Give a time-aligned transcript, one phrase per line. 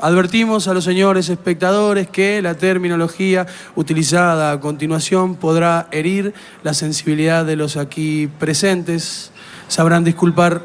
[0.00, 3.46] Advertimos a los señores espectadores que la terminología
[3.76, 9.30] utilizada a continuación podrá herir la sensibilidad de los aquí presentes.
[9.68, 10.62] Sabrán disculpar.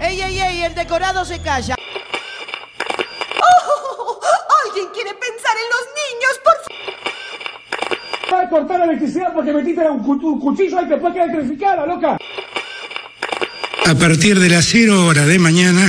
[0.00, 0.62] ¡Ey, ey, ey!
[0.62, 1.76] El decorado se calla.
[3.40, 4.20] ¡Oh!
[4.66, 8.34] ¿Alguien quiere pensar en los niños, por favor?
[8.34, 11.86] Va a cortar la electricidad porque metiste un, un cuchillo ahí que después queda electrificada,
[11.86, 12.16] loca.
[13.86, 15.88] A partir de las 0 horas de mañana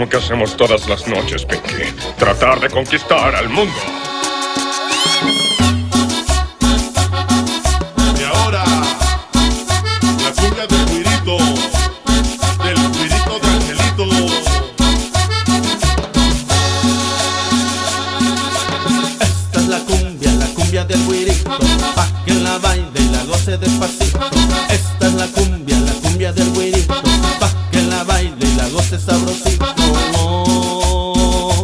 [0.00, 1.92] Mismo que hacemos todas las noches, Pinky.
[2.16, 3.74] Tratar de conquistar al mundo.
[8.18, 8.64] Y ahora,
[10.24, 11.36] la cumbia del cuirito,
[12.64, 14.06] del cuirito de Angelito.
[19.20, 21.58] Esta es la cumbia, la cumbia del güirito,
[21.94, 24.20] pa' que la baile y la goce despacito.
[24.70, 26.94] Esta es la cumbia, la cumbia del güirito,
[27.38, 29.49] pa' que la baile y la goce sabrosito.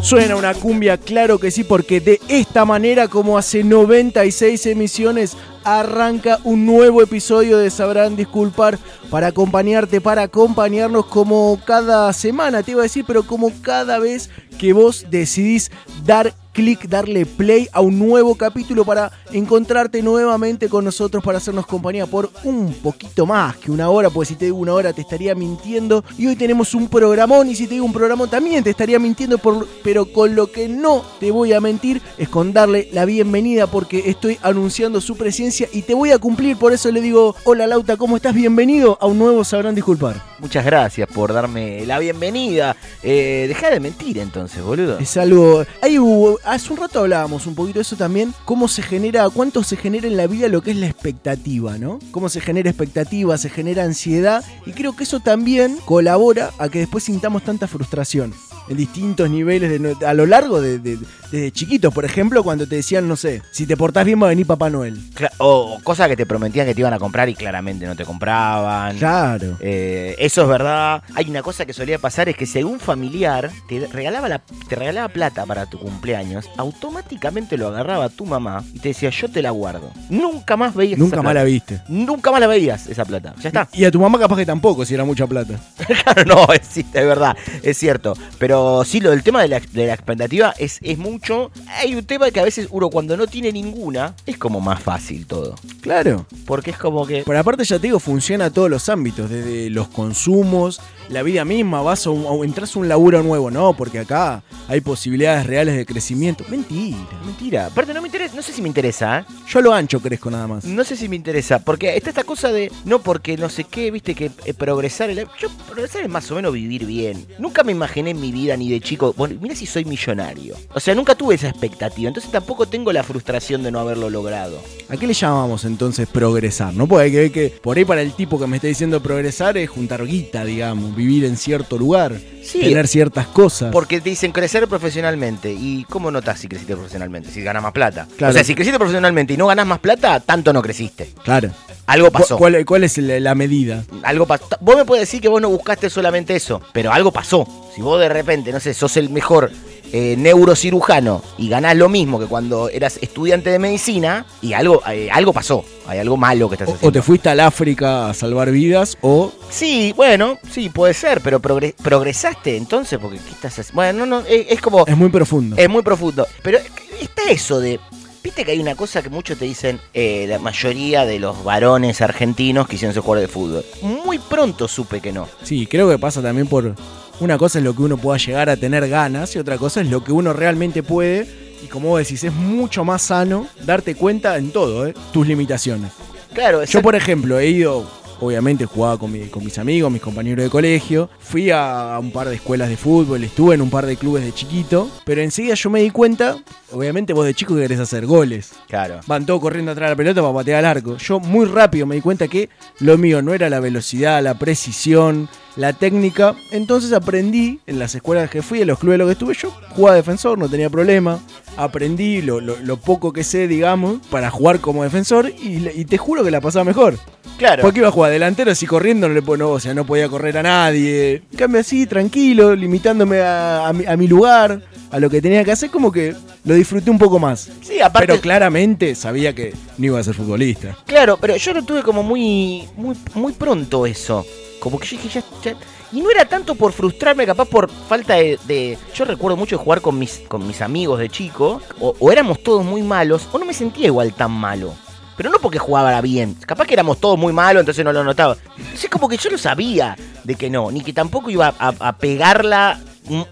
[0.06, 6.38] Suena una cumbia, claro que sí, porque de esta manera, como hace 96 emisiones, arranca
[6.44, 8.78] un nuevo episodio de Sabrán Disculpar
[9.10, 14.30] para acompañarte, para acompañarnos como cada semana, te iba a decir, pero como cada vez
[14.60, 15.72] que vos decidís
[16.04, 21.66] dar clic, darle play a un nuevo capítulo para encontrarte nuevamente con nosotros para hacernos
[21.66, 25.02] compañía por un poquito más que una hora, porque si te digo una hora te
[25.02, 26.02] estaría mintiendo.
[26.16, 29.36] Y hoy tenemos un programón, y si te digo un programón también te estaría mintiendo,
[29.36, 33.66] por, pero con lo que no te voy a mentir es con darle la bienvenida
[33.66, 37.66] porque estoy anunciando su presencia y te voy a cumplir, por eso le digo, hola
[37.66, 38.34] Lauta, ¿cómo estás?
[38.34, 40.22] Bienvenido a un nuevo Sabrán Disculpar.
[40.38, 42.76] Muchas gracias por darme la bienvenida.
[43.02, 44.98] Eh, deja de mentir entonces, boludo.
[44.98, 45.64] Es algo.
[45.82, 48.32] Hay, hubo- hace un rato hablábamos un poquito de eso también.
[48.44, 51.98] Cómo se genera, cuánto se genera en la vida lo que es la expectativa, ¿no?
[52.12, 54.44] Cómo se genera expectativa, se genera ansiedad.
[54.64, 58.32] Y creo que eso también colabora a que después sintamos tanta frustración.
[58.68, 60.98] En distintos niveles de a lo largo de, de-
[61.30, 64.28] desde chiquitos, por ejemplo, cuando te decían, no sé, si te portás bien va a
[64.30, 64.96] venir Papá Noel.
[65.14, 68.04] Cla- O cosas que te prometían que te iban a comprar y claramente no te
[68.04, 68.96] compraban.
[68.96, 69.56] Claro.
[69.60, 71.02] Eh, eso es verdad.
[71.14, 74.38] Hay una cosa que solía pasar es que si algún familiar te regalaba, la,
[74.68, 79.28] te regalaba plata para tu cumpleaños, automáticamente lo agarraba tu mamá y te decía yo
[79.28, 79.90] te la guardo.
[80.08, 81.44] Nunca más veías Nunca esa más la plata.
[81.44, 81.80] viste.
[81.88, 83.34] Nunca más la veías esa plata.
[83.42, 83.68] Ya está.
[83.72, 85.58] Y a tu mamá capaz que tampoco, si era mucha plata.
[85.86, 88.14] Claro, no, es, es verdad, es cierto.
[88.38, 88.55] Pero
[88.86, 91.50] sí, lo del tema de la, de la expectativa es, es mucho.
[91.78, 95.26] Hay un tema que a veces uno cuando no tiene ninguna es como más fácil
[95.26, 95.54] todo.
[95.80, 96.26] Claro.
[96.46, 97.22] Porque es como que...
[97.26, 101.44] Pero aparte ya te digo, funciona a todos los ámbitos, desde los consumos, la vida
[101.44, 105.46] misma, vas a, un, a- entras a un laburo nuevo, no, porque acá hay posibilidades
[105.46, 106.44] reales de crecimiento.
[106.48, 106.96] Mentira.
[107.24, 107.66] Mentira.
[107.66, 109.24] Aparte no me interesa, no sé si me interesa, ¿eh?
[109.48, 110.64] Yo a lo ancho crezco nada más.
[110.64, 113.90] No sé si me interesa, porque está esta cosa de no porque no sé qué,
[113.90, 117.26] viste que eh, progresar, yo progresar es más o menos vivir bien.
[117.38, 120.54] Nunca me imaginé en mi vida ni de chico, bueno, mira si soy millonario.
[120.74, 124.60] O sea, nunca tuve esa expectativa, entonces tampoco tengo la frustración de no haberlo logrado.
[124.90, 126.74] ¿A qué le llamamos entonces progresar?
[126.74, 126.86] ¿No?
[126.98, 129.70] Hay que ver que por ahí para el tipo que me está diciendo progresar es
[129.70, 132.60] juntar guita, digamos, vivir en cierto lugar, Sí.
[132.60, 133.72] tener ciertas cosas.
[133.72, 135.52] Porque te dicen crecer profesionalmente.
[135.52, 137.30] ¿Y cómo notas si creciste profesionalmente?
[137.30, 138.06] Si ganas más plata.
[138.16, 138.30] Claro.
[138.30, 141.10] O sea, si creciste profesionalmente y no ganas más plata, tanto no creciste.
[141.24, 141.50] Claro.
[141.86, 142.36] Algo pasó.
[142.36, 143.84] ¿Cuál, cuál es la, la medida?
[144.02, 144.44] Algo pasó.
[144.60, 147.46] Vos me puedes decir que vos no buscaste solamente eso, pero algo pasó.
[147.74, 149.50] Si vos de repente, no sé, sos el mejor
[149.92, 155.08] eh, neurocirujano y ganás lo mismo que cuando eras estudiante de medicina, y algo, eh,
[155.12, 155.64] algo pasó.
[155.86, 156.88] Hay algo malo que estás haciendo.
[156.88, 161.40] O te fuiste al África a salvar vidas, o Sí, bueno, sí, puede ser, pero
[161.40, 163.74] progre- progresaste entonces, porque ¿qué estás haciendo?
[163.74, 164.84] Bueno, no, no, es, es como.
[164.86, 165.56] es muy profundo.
[165.56, 166.26] Es muy profundo.
[166.42, 166.58] Pero
[167.00, 167.78] está eso de.
[168.24, 172.00] Viste que hay una cosa que muchos te dicen, eh, la mayoría de los varones
[172.00, 173.64] argentinos quisieron ser jugadores de fútbol.
[173.82, 175.28] Muy pronto supe que no.
[175.44, 176.74] Sí, creo que pasa también por.
[177.20, 179.88] Una cosa es lo que uno pueda llegar a tener ganas y otra cosa es
[179.88, 181.26] lo que uno realmente puede.
[181.64, 184.94] Y como vos decís, es mucho más sano darte cuenta en todo, ¿eh?
[185.12, 185.92] tus limitaciones.
[186.34, 187.88] Claro, Yo, por ejemplo, he ido,
[188.20, 192.28] obviamente jugaba con, mi- con mis amigos, mis compañeros de colegio, fui a un par
[192.28, 195.70] de escuelas de fútbol, estuve en un par de clubes de chiquito, pero enseguida yo
[195.70, 196.36] me di cuenta
[196.72, 198.52] obviamente vos de chico querés hacer goles.
[198.68, 199.00] Claro.
[199.06, 200.96] Van todos corriendo atrás de la pelota para patear al arco.
[200.96, 202.48] Yo muy rápido me di cuenta que
[202.80, 206.34] lo mío no era la velocidad, la precisión, la técnica.
[206.50, 209.50] Entonces aprendí en las escuelas que fui, en los clubes en los que estuve yo,
[209.70, 211.18] jugaba defensor, no tenía problema.
[211.56, 216.22] Aprendí lo, lo- lo poco que sé, digamos, para jugar como defensor y, te juro
[216.24, 216.98] que la pasaba mejor.
[217.38, 217.62] Claro.
[217.62, 220.38] Porque iba a jugar delantero así corriendo, no le no, o sea, no podía correr
[220.38, 221.22] a nadie.
[221.30, 225.44] En cambio así, tranquilo, limitándome a, a mi, a mi lugar, a lo que tenía
[225.44, 227.48] que hacer, como que lo disfruté un poco más.
[227.62, 230.76] Sí, aparte- Pero claramente sabía que no iba a ser futbolista.
[230.86, 234.24] Claro, pero yo lo tuve como muy, muy, muy pronto eso.
[234.60, 235.56] Como que yo dije, ya, ya-
[235.92, 238.38] Y no era tanto por frustrarme, capaz por falta de.
[238.48, 241.60] de- Yo recuerdo mucho jugar con mis, con mis amigos de chico.
[241.80, 244.74] O, o éramos todos muy malos, o no me sentía igual tan malo.
[245.16, 246.34] Pero no porque jugaba bien.
[246.44, 248.36] Capaz que éramos todos muy malos, entonces no lo notaba.
[248.74, 251.96] Es como que yo lo sabía de que no, ni que tampoco iba a, a
[251.96, 252.80] pegarla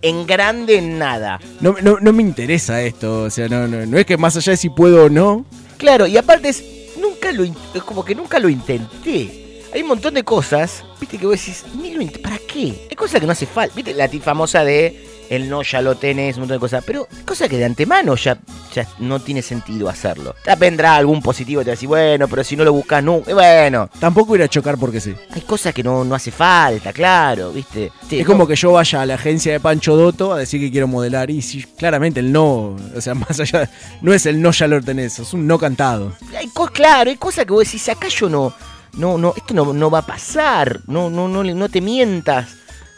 [0.02, 1.40] en grande en nada.
[1.60, 4.52] No, no, no me interesa esto, o sea, no, no, no es que más allá
[4.52, 5.44] de si puedo o no.
[5.76, 6.62] Claro, y aparte es,
[7.00, 9.62] nunca lo, es como que nunca lo intenté.
[9.72, 12.86] Hay un montón de cosas, viste, que vos decís, ni lo ¿para qué?
[12.88, 16.36] Hay cosas que no hace falta, viste, la famosa de el no ya lo tenés,
[16.36, 18.38] un montón de cosas, pero cosas que de antemano ya,
[18.74, 20.34] ya no tiene sentido hacerlo.
[20.46, 23.02] Ya vendrá algún positivo y te va a decir, bueno, pero si no lo buscas
[23.02, 25.14] y bueno, Tampoco ir a chocar porque sí.
[25.30, 27.90] hay cosas que no, no hace falta, claro, viste.
[28.08, 30.60] Sí, es no- como que yo vaya a la agencia de Pancho Dotto a decir
[30.60, 33.68] que quiero modelar y si claramente el no, o sea, más allá,
[34.02, 36.12] no es el no ya lo tenés, es un no cantado.
[36.38, 38.52] hay cosas, claro, hay cosas que vos decís, acá yo no,
[38.94, 42.48] no, no, esto no, no va a pasar, no, no, no, no te mientas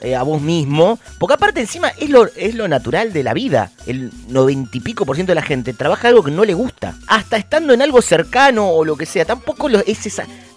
[0.00, 3.70] eh, a vos mismo, porque aparte encima es lo, es lo natural de la vida,
[3.86, 6.96] el noventa y pico por ciento de la gente trabaja algo que no le gusta,
[7.06, 10.06] hasta estando en algo cercano o lo que sea, tampoco lo, es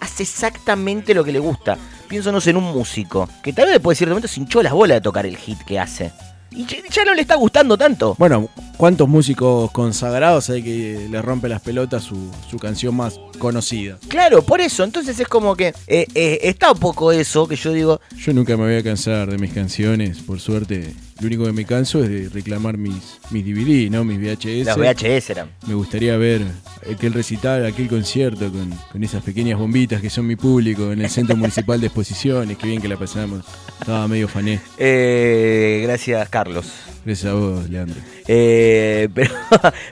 [0.00, 1.76] hace exactamente lo que le gusta.
[2.08, 4.96] Pienso, en un músico, que tal vez después de cierto momento se hinchó las bolas
[4.96, 6.12] de tocar el hit que hace.
[6.52, 8.14] Y ya- no le está gustando tanto.
[8.18, 13.98] Bueno, ¿cuántos músicos consagrados hay que le rompe las pelotas su, su canción más conocida?
[14.08, 17.72] Claro, por eso, entonces es como que eh, eh, está un poco eso que yo
[17.72, 20.94] digo, Yo nunca me voy a cansar de mis canciones, por suerte.
[21.20, 24.04] Lo único que me canso es de reclamar mis, mis DVD, ¿no?
[24.04, 24.66] Mis VHS.
[24.66, 25.50] Los VHS eran.
[25.66, 26.42] Me gustaría ver
[26.90, 31.10] aquel recital, aquel concierto con, con esas pequeñas bombitas que son mi público en el
[31.10, 32.56] Centro Municipal de Exposiciones.
[32.56, 33.44] Qué bien que la pasamos.
[33.78, 34.60] Estaba medio fané.
[34.78, 36.72] Eh, gracias, Carlos.
[37.04, 38.00] Gracias a vos, Leandro.
[38.26, 39.30] Eh, pero,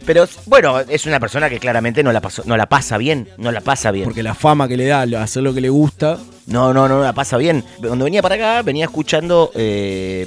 [0.07, 3.29] pero bueno, es una persona que claramente no la, pasó, no la pasa bien.
[3.37, 4.05] No la pasa bien.
[4.05, 7.13] Porque la fama que le da, hacer lo que le gusta, No, no, no la
[7.13, 7.65] pasa bien.
[7.81, 10.27] Cuando venía para acá, venía escuchando eh,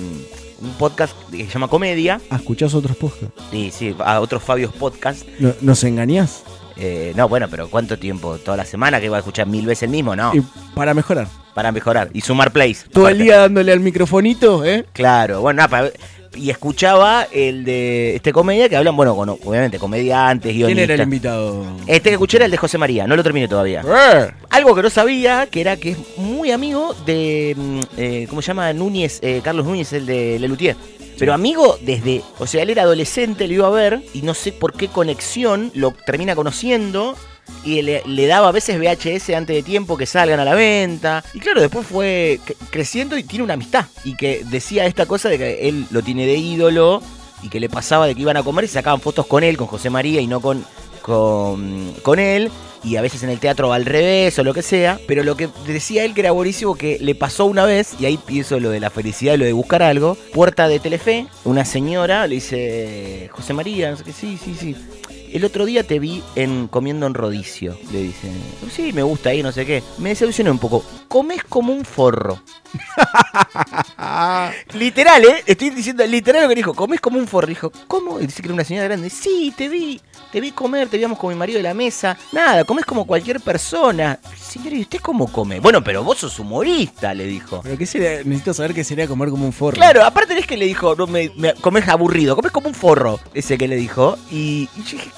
[0.62, 2.22] un podcast que se llama Comedia.
[2.30, 3.42] ah, escuchás otros podcasts.
[3.52, 5.28] Sí, sí, a otros Fabios Podcast.
[5.40, 6.44] No- ¿Nos engañás?
[6.78, 8.38] Eh, no, bueno, pero ¿cuánto tiempo?
[8.38, 10.16] ¿Toda la semana que iba a escuchar mil veces el mismo?
[10.16, 10.34] No.
[10.34, 10.42] Y
[10.74, 11.28] para mejorar.
[11.54, 12.10] Para mejorar.
[12.14, 12.86] Y sumar plays.
[12.92, 14.86] Todo el día dándole al microfonito, ¿eh?
[14.94, 15.92] Claro, bueno, nada, pa-
[16.36, 20.84] y escuchaba el de este comedia que hablan, bueno, con, obviamente comediantes, ¿Quién guionistas.
[20.84, 21.66] era el invitado?
[21.88, 23.82] Este que escuché era el de José María, no lo terminé todavía.
[23.86, 24.32] Eh.
[24.50, 28.48] Algo que no sabía, que era que es muy amigo de, mm, eh, ¿cómo se
[28.48, 28.72] llama?
[28.74, 30.76] Núñez, eh, Carlos Núñez, el de Lelutier.
[31.20, 34.52] Pero amigo desde, o sea, él era adolescente, lo iba a ver, y no sé
[34.52, 37.16] por qué conexión lo termina conociendo,
[37.64, 41.24] y le, daba a veces VHS antes de tiempo que salgan a la venta.
[41.34, 43.86] Y claro, después fue cre- creciendo y tiene una amistad.
[44.04, 47.02] Y que decía esta cosa de que él lo tiene de ídolo,
[47.44, 49.66] y que le pasaba de que iban a comer y sacaban fotos con él, con
[49.68, 50.64] José María, y no con,
[51.02, 52.52] con, con él.
[52.84, 55.00] Y a veces en el teatro al revés o lo que sea.
[55.08, 58.18] Pero lo que decía él que era buenísimo que le pasó una vez, y ahí
[58.18, 60.18] pienso lo de la felicidad y lo de buscar algo.
[60.34, 64.76] Puerta de Telefe, una señora le dice, José María, no sé qué, sí, sí, sí.
[65.34, 68.32] El otro día te vi en comiendo en rodicio, le dice.
[68.72, 69.82] Sí, me gusta ahí, no sé qué.
[69.98, 70.84] Me desilusionó un poco.
[71.08, 72.42] Comes como un forro.
[74.74, 75.44] literal, ¿eh?
[75.46, 76.74] Estoy diciendo literal lo que dijo.
[76.74, 77.48] Comes como un forro.
[77.48, 78.20] Dijo, ¿cómo?
[78.20, 79.10] Y dice que era una señora grande.
[79.10, 80.00] Sí, te vi.
[80.32, 82.18] Te vi comer, te veíamos con mi marido de la mesa.
[82.32, 84.18] Nada, comes como cualquier persona.
[84.38, 85.60] Señora, ¿y usted cómo come?
[85.60, 87.60] Bueno, pero vos sos humorista, le dijo.
[87.64, 89.76] Pero qué sería, necesito saber qué sería comer como un forro.
[89.76, 93.20] Claro, aparte es que le dijo, no me, me- comes aburrido, comes como un forro,
[93.34, 94.18] ese que le dijo.
[94.32, 95.12] Y, y yo dije,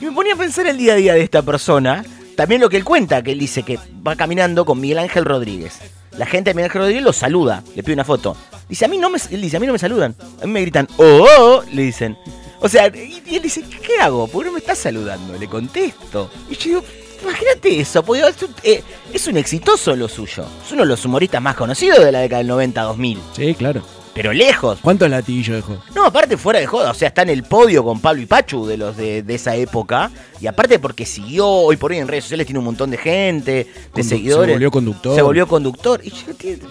[0.00, 2.04] y me ponía a pensar el día a día de esta persona.
[2.36, 5.78] También lo que él cuenta, que él dice que va caminando con Miguel Ángel Rodríguez.
[6.18, 8.36] La gente de Miguel Ángel Rodríguez lo saluda, le pide una foto.
[8.68, 10.14] Dice, a mí no me, dice, a mí no me saludan.
[10.42, 12.16] A mí me gritan, oh, oh", le dicen.
[12.60, 14.26] O sea, y, él dice, ¿qué hago?
[14.26, 15.36] ¿Por qué no me estás saludando?
[15.38, 16.30] Le contesto.
[16.50, 16.84] Y yo digo,
[17.22, 18.82] imagínate eso, porque es un, eh,
[19.12, 20.46] es un exitoso lo suyo.
[20.64, 23.18] Es uno de los humoristas más conocidos de la década del 90-2000.
[23.34, 23.82] Sí, claro.
[24.14, 24.78] Pero lejos.
[24.80, 25.82] ¿Cuántos latillos dejó?
[25.94, 28.66] No, aparte fuera de joda, o sea, está en el podio con Pablo y Pachu
[28.66, 30.10] de los de, de esa época.
[30.40, 33.52] Y aparte porque siguió, hoy por hoy en redes sociales tiene un montón de gente,
[33.94, 34.46] de Condu- seguidores.
[34.48, 35.14] se volvió conductor.
[35.14, 36.00] Se volvió conductor.
[36.04, 36.16] Y yo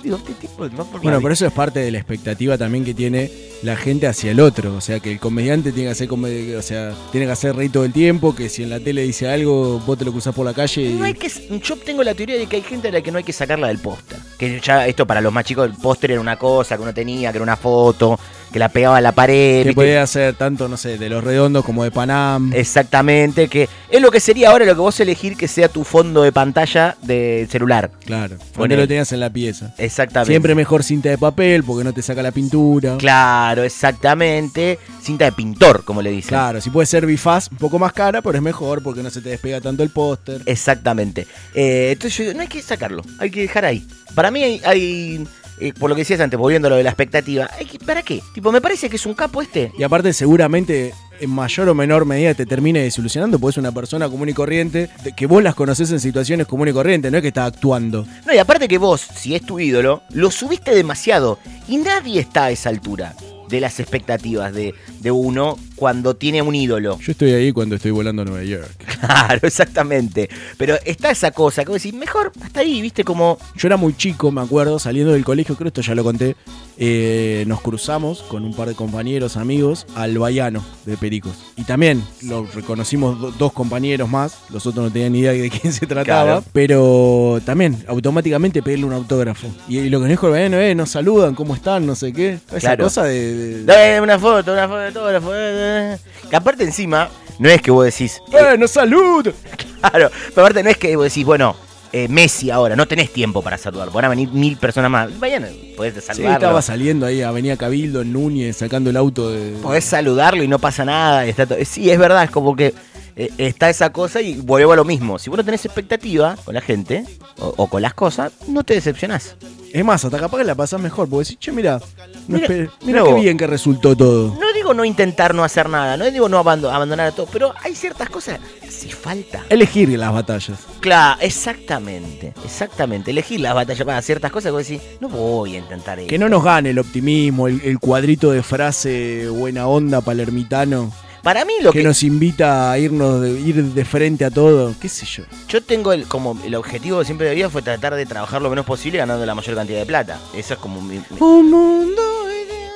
[0.03, 3.31] digo, este tipo por Bueno, pero eso es parte de la expectativa también que tiene
[3.63, 4.75] la gente hacia el otro.
[4.75, 7.83] O sea, que el comediante tiene que hacer o sea, tiene que hacer reír todo
[7.85, 10.53] el tiempo, que si en la tele dice algo, vos te lo cruzás por la
[10.53, 10.93] calle y.
[10.93, 11.31] No hay que,
[11.63, 13.67] yo tengo la teoría de que hay gente a la que no hay que sacarla
[13.69, 14.19] del póster.
[14.37, 17.32] Que ya esto para los más chicos, el póster era una cosa que uno tenía,
[17.33, 18.17] que era una foto,
[18.53, 19.65] que la pegaba a la pared.
[19.65, 22.53] que podía hacer tanto, no sé, de los redondos como de Panam.
[22.53, 26.21] Exactamente, que es lo que sería ahora lo que vos elegir que sea tu fondo
[26.21, 27.89] de pantalla de celular.
[28.05, 28.37] Claro.
[28.55, 29.73] Donde lo tenías en la pieza.
[29.79, 30.31] Exactamente.
[30.31, 32.97] Siempre mejor cinta de papel porque no te saca la pintura.
[32.97, 34.77] Claro, exactamente.
[35.01, 36.29] Cinta de pintor, como le dicen.
[36.29, 39.21] Claro, si puede ser bifaz, un poco más cara, pero es mejor porque no se
[39.21, 40.43] te despega tanto el póster.
[40.45, 41.25] Exactamente.
[41.55, 43.83] Eh, entonces yo digo, no hay que sacarlo, hay que dejar ahí.
[44.13, 45.27] Para mí hay, hay,
[45.59, 48.01] eh, por lo que decías antes, volviendo a lo de la expectativa, hay que- ¿para
[48.03, 48.21] qué?
[48.33, 49.71] Tipo, me parece que es un capo este.
[49.77, 54.09] Y aparte, seguramente en mayor o menor medida te termine desilusionando porque es una persona
[54.09, 57.21] común y corriente de- que vos las conoces en situaciones común y corriente, no es
[57.21, 58.05] que está actuando.
[58.25, 62.45] No, y aparte que vos, si es tu ídolo, lo subiste demasiado y nadie está
[62.45, 63.13] a esa altura
[63.47, 66.99] de las expectativas de, de uno cuando tiene un ídolo.
[66.99, 68.69] Yo estoy ahí cuando estoy volando a Nueva York.
[69.03, 70.29] Claro, exactamente.
[70.57, 73.37] Pero está esa cosa que vos decís, mejor hasta ahí, viste, como...
[73.57, 76.37] Yo era muy chico, me acuerdo, saliendo del colegio, creo esto ya lo conté,
[76.77, 81.33] eh, nos cruzamos con un par de compañeros, amigos, al Baiano de Pericos.
[81.57, 85.49] Y también lo reconocimos do- dos compañeros más, los otros no tenían ni idea de
[85.49, 86.43] quién se trataba, Claro.
[86.53, 89.47] pero también automáticamente pedirle un autógrafo.
[89.67, 91.85] Y, y lo que nos dijo el Baiano es, nos saludan, ¿cómo están?
[91.85, 92.39] No sé qué.
[92.47, 92.85] Esa Claro.
[92.85, 93.33] cosa de...
[93.35, 95.31] de- Dame una foto, una foto de autógrafo.
[95.33, 95.97] eh, eh.
[96.29, 98.21] Que aparte encima, no es que vos decís...
[98.31, 99.27] ¡Eh, no salud!
[99.83, 101.57] Claro, pero aparte no es que vos decís, bueno,
[101.91, 105.19] eh, Messi ahora, no tenés tiempo para saludar, van a venir mil personas más.
[105.19, 106.33] Vayan, podés Sí, saludarlo.
[106.35, 109.51] estaba saliendo ahí, Avenida Cabildo, Núñez, sacando el auto de...
[109.61, 111.25] Podés saludarlo y no pasa nada.
[111.25, 112.73] Está to- sí, es verdad, es como que
[113.15, 115.19] eh, está esa cosa y vuelvo a lo mismo.
[115.19, 117.05] Si vos no tenés expectativa con la gente
[117.39, 119.35] o, o con las cosas, no te decepcionás.
[119.71, 121.79] Es más, hasta capaz que la pasás mejor, porque decís, che, mira,
[122.27, 122.37] no
[122.85, 124.37] Mira- qué bien que resultó todo.
[124.39, 127.53] No digo no intentar no hacer nada, no digo no abando- abandonar a todo, pero
[127.63, 129.43] hay ciertas cosas que hace falta.
[129.49, 130.59] Elegir las batallas.
[130.79, 133.09] Claro, exactamente, exactamente.
[133.11, 135.99] Elegir las batallas para ciertas cosas que vos decís, no voy a intentar.
[136.05, 140.91] Que no nos gane el optimismo, el, el cuadrito de frase buena onda palermitano.
[141.23, 144.75] Para mí lo que, que, nos invita a irnos de, ir de frente a todo,
[144.79, 145.23] qué sé yo.
[145.47, 148.49] yo tengo el, como el objetivo de siempre de vida fue tratar de trabajar lo
[148.49, 150.19] menos posible ganando la mayor cantidad de plata.
[150.35, 152.01] Eso es como mi, mi- Un mundo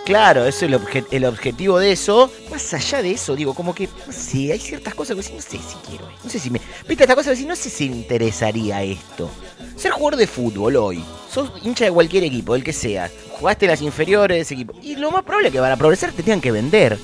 [0.05, 2.31] Claro, eso es el, obje- el objetivo de eso.
[2.49, 5.41] Más allá de eso, digo, como que, no sé, hay ciertas cosas que decís, no
[5.41, 6.61] sé si quiero, no sé si me...
[6.87, 9.29] Viste, esta cosa de decir, no sé si me interesaría esto.
[9.75, 13.71] Ser jugador de fútbol hoy, sos hincha de cualquier equipo, el que sea, jugaste en
[13.71, 16.39] las inferiores de ese equipo, y lo más probable es que para progresar te tengan
[16.39, 16.97] que vender.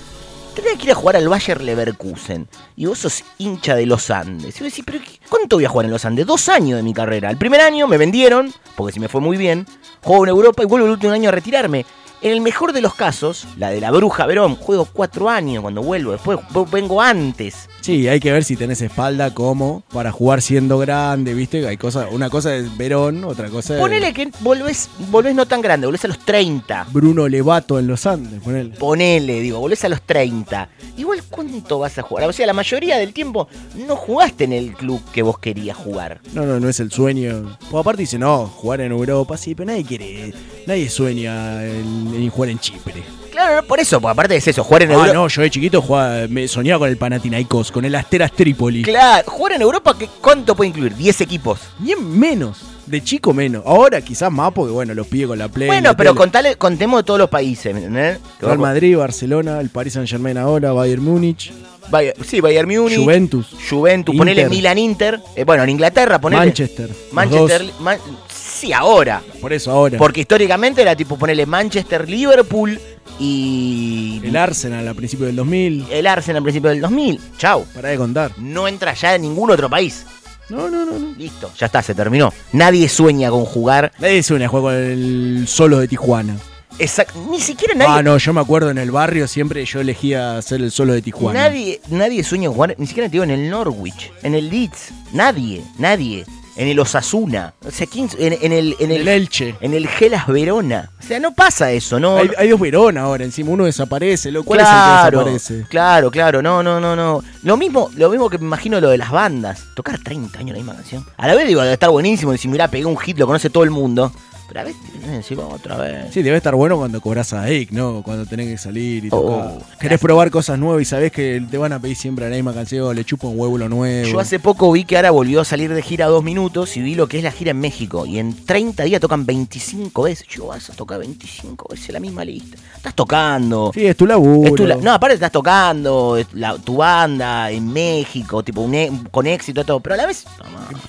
[0.55, 2.47] Tendrías que ir a jugar al Bayer Leverkusen.
[2.75, 4.55] Y vos sos hincha de los Andes.
[4.59, 6.25] Y vos decís, pero qué- ¿cuánto voy a jugar en los Andes?
[6.27, 7.29] Dos años de mi carrera.
[7.31, 9.65] El primer año me vendieron, porque si me fue muy bien.
[10.01, 11.85] Juego en Europa y vuelvo el último año a retirarme.
[12.21, 15.81] En el mejor de los casos, la de la Bruja Verón, juego cuatro años cuando
[15.81, 16.11] vuelvo.
[16.11, 16.39] Después
[16.71, 17.67] vengo antes.
[17.83, 21.67] Sí, hay que ver si tenés espalda como para jugar siendo grande, ¿viste?
[21.67, 25.61] Hay cosas, una cosa es Verón, otra cosa es Ponele que volvés, volvés no tan
[25.61, 26.87] grande, volvés a los 30.
[26.93, 28.77] Bruno Levato en los Andes, ponele.
[28.77, 30.69] Ponele, digo, volvés a los 30.
[30.95, 32.29] Igual, ¿cuánto vas a jugar?
[32.29, 33.49] O sea, la mayoría del tiempo
[33.85, 36.21] no jugaste en el club que vos querías jugar.
[36.31, 37.57] No, no, no es el sueño.
[37.69, 40.33] Pues aparte dice, no, jugar en Europa, sí, pero nadie quiere,
[40.67, 43.03] nadie sueña en, en jugar en Chipre.
[43.33, 45.13] Claro, no, por eso, porque aparte es eso, jugar en Ah, Europa.
[45.13, 48.83] no, yo de chiquito jugaba, me soñaba con el Panathinaikos, con el Asteras Tripoli.
[48.83, 50.95] Claro, jugar en Europa, ¿qué, ¿cuánto puede incluir?
[50.95, 51.59] 10 equipos.
[51.83, 53.63] Y en menos, de chico menos.
[53.65, 55.67] Ahora quizás más porque, bueno, los pide con la Play.
[55.67, 58.19] Bueno, la pero contale, contemos de todos los países, ¿me entendés?
[58.39, 61.51] Que Real Madrid, Barcelona, el Paris Saint Germain ahora, Bayern Múnich,
[61.89, 62.99] Bayern- sí, Bayern Múnich.
[62.99, 64.17] Juventus, Juventus, Inter.
[64.19, 65.19] ponele Milan Inter.
[65.35, 66.45] eh, bueno, en Inglaterra, ponele.
[66.45, 66.89] Manchester.
[67.11, 67.65] Manchester.
[67.79, 67.97] Man-
[68.31, 69.21] sí, ahora.
[69.41, 69.97] por eso ahora.
[69.97, 72.79] Porque históricamente era tipo ponerle Manchester, Liverpool
[73.19, 74.21] y.
[74.23, 75.85] El Arsenal a principios del 2000.
[75.91, 77.19] el Arsenal al principio del 2000.
[77.37, 77.65] Chau.
[77.73, 78.31] Para de contar.
[78.37, 80.05] No entra ya en ningún otro país.
[80.49, 81.13] No, no, no, no.
[81.17, 82.33] Listo, ya está, se terminó.
[82.51, 83.91] Nadie sueña con jugar.
[83.99, 86.35] Nadie sueña jugar con el solo de Tijuana.
[86.79, 87.91] exact- Ni siquiera nadie.
[87.99, 91.01] Ah, no, yo me acuerdo en el barrio siempre yo elegía ser el solo de
[91.01, 91.39] Tijuana.
[91.43, 94.89] Nadie, nadie sueña con jugar, ni siquiera te digo en el Norwich, en el Leeds,
[95.13, 99.55] nadie, nadie, en el Osasuna, o sea, ¿quién- en, en el, en En el Elche.
[99.59, 102.17] en el Gelas Verona, o sea, no pasa eso, no.
[102.17, 104.31] Hay, hay dos Verón ahora encima, uno desaparece.
[104.31, 105.69] lo- ¿Cuál claro, es el que desaparece?
[105.69, 107.23] claro, claro, no, no, no, no.
[107.43, 109.63] Lo mismo, lo mismo que me imagino lo de las bandas.
[109.75, 111.05] Tocar 30 años la misma canción.
[111.17, 112.35] A la vez digo, debe estar buenísimo.
[112.37, 114.11] Si mirá, pegué un hit, lo conoce todo el mundo.
[114.47, 116.13] Pero a veces encima otra vez.
[116.13, 118.01] Sí, debe estar bueno cuando cobras a Ike, ¿no?
[118.03, 119.77] Cuando tenés que salir y Oh, tocar.
[119.79, 122.95] Querés probar cosas nuevas y sabés que te van a pedir siempre la misma canción,
[122.95, 124.07] le chupa un huevo lo nuevo.
[124.07, 126.93] Yo hace poco vi que ahora volvió a salir de gira dos minutos y vi
[126.95, 128.05] lo que es la gira en México.
[128.05, 130.27] Y en 30 días tocan 25 veces.
[130.27, 132.57] Yo vas a tocar 25 veces la misma lista.
[132.75, 133.71] Estás tocando.
[133.73, 134.49] Sí, es tu laburo.
[134.49, 138.75] Es tu la- no, aparte estás tocando es la- tu banda en México, tipo un
[138.75, 139.79] e- con éxito y todo.
[139.79, 140.25] Pero a la vez.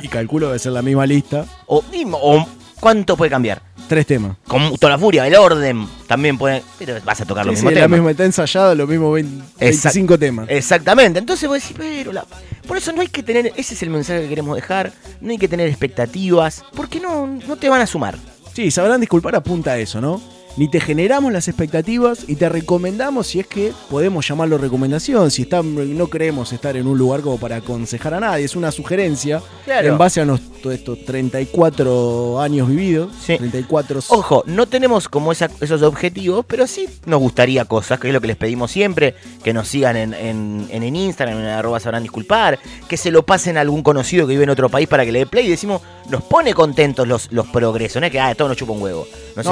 [0.01, 1.47] Y calculo debe ser la misma lista.
[1.67, 2.47] O, mismo- o
[2.85, 3.62] ¿Cuánto puede cambiar?
[3.88, 4.37] Tres temas.
[4.47, 6.62] Con toda la furia, el orden también puede.
[6.79, 9.43] Pero vas a tocar Sí, los sí, mismos la misma, está ensayado, lo mismo 20
[9.59, 10.47] 25 temas.
[10.50, 11.19] Exactamente.
[11.19, 12.26] Entonces vos decís, pero la-
[12.69, 15.38] por eso no hay que tener, ese es el mensaje que queremos dejar, no hay
[15.38, 18.19] que tener expectativas, porque no, no te van a sumar.
[18.53, 20.21] Sí, sabrán disculpar apunta a eso, ¿no?
[20.57, 25.43] Ni te generamos las expectativas y te recomendamos si es que podemos llamarlo recomendación, si
[25.43, 29.43] está- no queremos estar en un lugar como para aconsejar a nadie, es una sugerencia
[29.65, 29.89] Claro.
[29.89, 35.83] en base a nuestros estos 34 años vividos, 34 Ojo, no tenemos como esa- esos
[35.83, 39.69] objetivos, pero sí nos gustaría cosas, que es lo que les pedimos siempre, que nos
[39.69, 42.59] sigan en, en, en- en Instagram, en arroba sabrán disculpar,
[42.89, 45.19] que se lo pasen a algún conocido que vive en otro país para que le
[45.19, 48.49] dé play y decimos, nos pone contentos los, los progresos, no es que ah, todo
[48.49, 49.07] nos chupa un huevo.
[49.37, 49.47] Nos